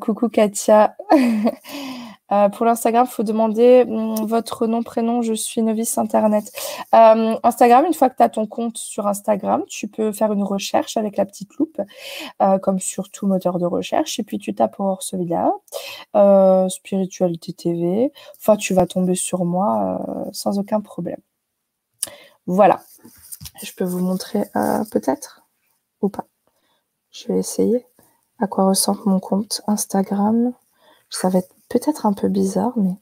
[0.00, 0.96] coucou Katia.
[2.32, 6.52] Euh, pour l'Instagram, il faut demander hum, votre nom, prénom, je suis novice Internet.
[6.94, 10.44] Euh, Instagram, une fois que tu as ton compte sur Instagram, tu peux faire une
[10.44, 11.80] recherche avec la petite loupe,
[12.42, 15.00] euh, comme sur tout moteur de recherche, et puis tu tapes pour
[16.16, 18.12] euh, Spiritualité TV.
[18.38, 20.00] Enfin, tu vas tomber sur moi
[20.32, 21.20] sans aucun problème.
[22.46, 22.80] Voilà.
[23.62, 24.44] Je peux vous montrer
[24.90, 25.42] peut-être
[26.02, 26.26] ou pas.
[27.10, 27.86] Je vais essayer
[28.38, 30.52] à quoi ressemble mon compte Instagram?
[31.10, 32.94] Ça va être peut-être un peu bizarre, mais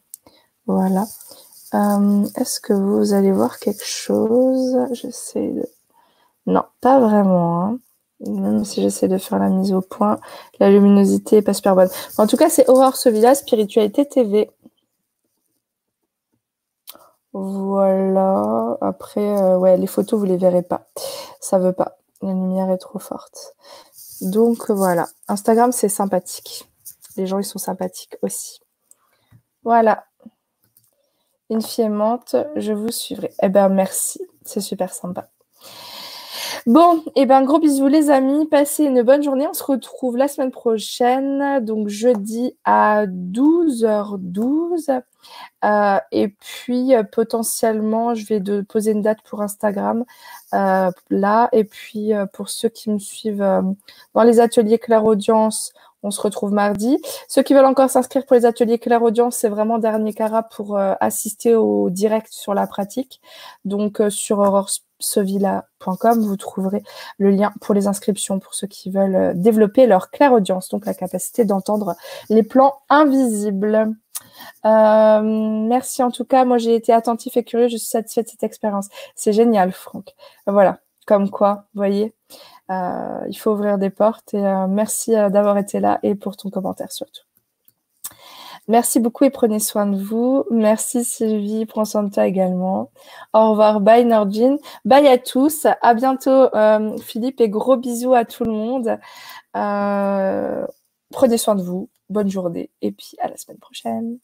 [0.66, 1.06] voilà.
[1.74, 4.76] Euh, est-ce que vous allez voir quelque chose?
[4.92, 5.68] J'essaie de...
[6.46, 7.64] Non, pas vraiment.
[7.64, 7.78] Hein.
[8.26, 10.18] Même si j'essaie de faire la mise au point,
[10.58, 11.90] la luminosité est pas super bonne.
[12.16, 14.50] en tout cas, c'est Aurore Sevilla, Spiritualité TV.
[17.32, 18.76] Voilà.
[18.80, 20.86] Après, euh, ouais, les photos, vous les verrez pas.
[21.40, 21.98] Ça veut pas.
[22.22, 23.54] La lumière est trop forte.
[24.20, 25.08] Donc voilà.
[25.28, 26.68] Instagram, c'est sympathique
[27.18, 28.60] les gens, ils sont sympathiques aussi.
[29.64, 30.06] Voilà.
[31.50, 33.32] Une fille aimante, je vous suivrai.
[33.42, 34.20] Eh ben, merci.
[34.44, 35.28] C'est super sympa.
[36.66, 39.46] Bon, et eh ben gros bisous les amis, passez une bonne journée.
[39.48, 45.00] On se retrouve la semaine prochaine, donc jeudi à 12h12.
[45.64, 50.04] Euh, et puis euh, potentiellement, je vais poser une date pour Instagram
[50.54, 51.48] euh, là.
[51.52, 53.38] Et puis pour ceux qui me suivent
[54.14, 55.72] dans les ateliers Claire Audience,
[56.02, 56.98] on se retrouve mardi.
[57.28, 60.76] Ceux qui veulent encore s'inscrire pour les ateliers Claire Audience, c'est vraiment dernier cara pour
[60.76, 63.20] euh, assister au direct sur la pratique.
[63.64, 66.82] Donc euh, sur auroresevilla.com, vous trouverez
[67.18, 70.86] le lien pour les inscriptions pour ceux qui veulent euh, développer leur claire audience, donc
[70.86, 71.96] la capacité d'entendre
[72.30, 73.94] les plans invisibles.
[74.64, 76.44] merci en tout cas.
[76.44, 77.68] Moi, j'ai été attentif et curieux.
[77.68, 78.88] Je suis satisfaite de cette expérience.
[79.14, 80.14] C'est génial, Franck.
[80.46, 80.78] Voilà.
[81.08, 82.14] Comme quoi, vous voyez,
[82.70, 86.36] euh, il faut ouvrir des portes et euh, merci euh, d'avoir été là et pour
[86.36, 87.22] ton commentaire surtout.
[88.68, 90.44] Merci beaucoup et prenez soin de vous.
[90.50, 92.90] Merci Sylvie, prends soin de toi également.
[93.32, 94.58] Au revoir, bye Nordine.
[94.84, 95.66] Bye à tous.
[95.80, 96.50] À bientôt
[97.00, 98.98] Philippe et gros bisous à tout le monde.
[101.10, 101.88] prenez soin de vous.
[102.10, 104.18] Bonne journée et puis à la semaine prochaine.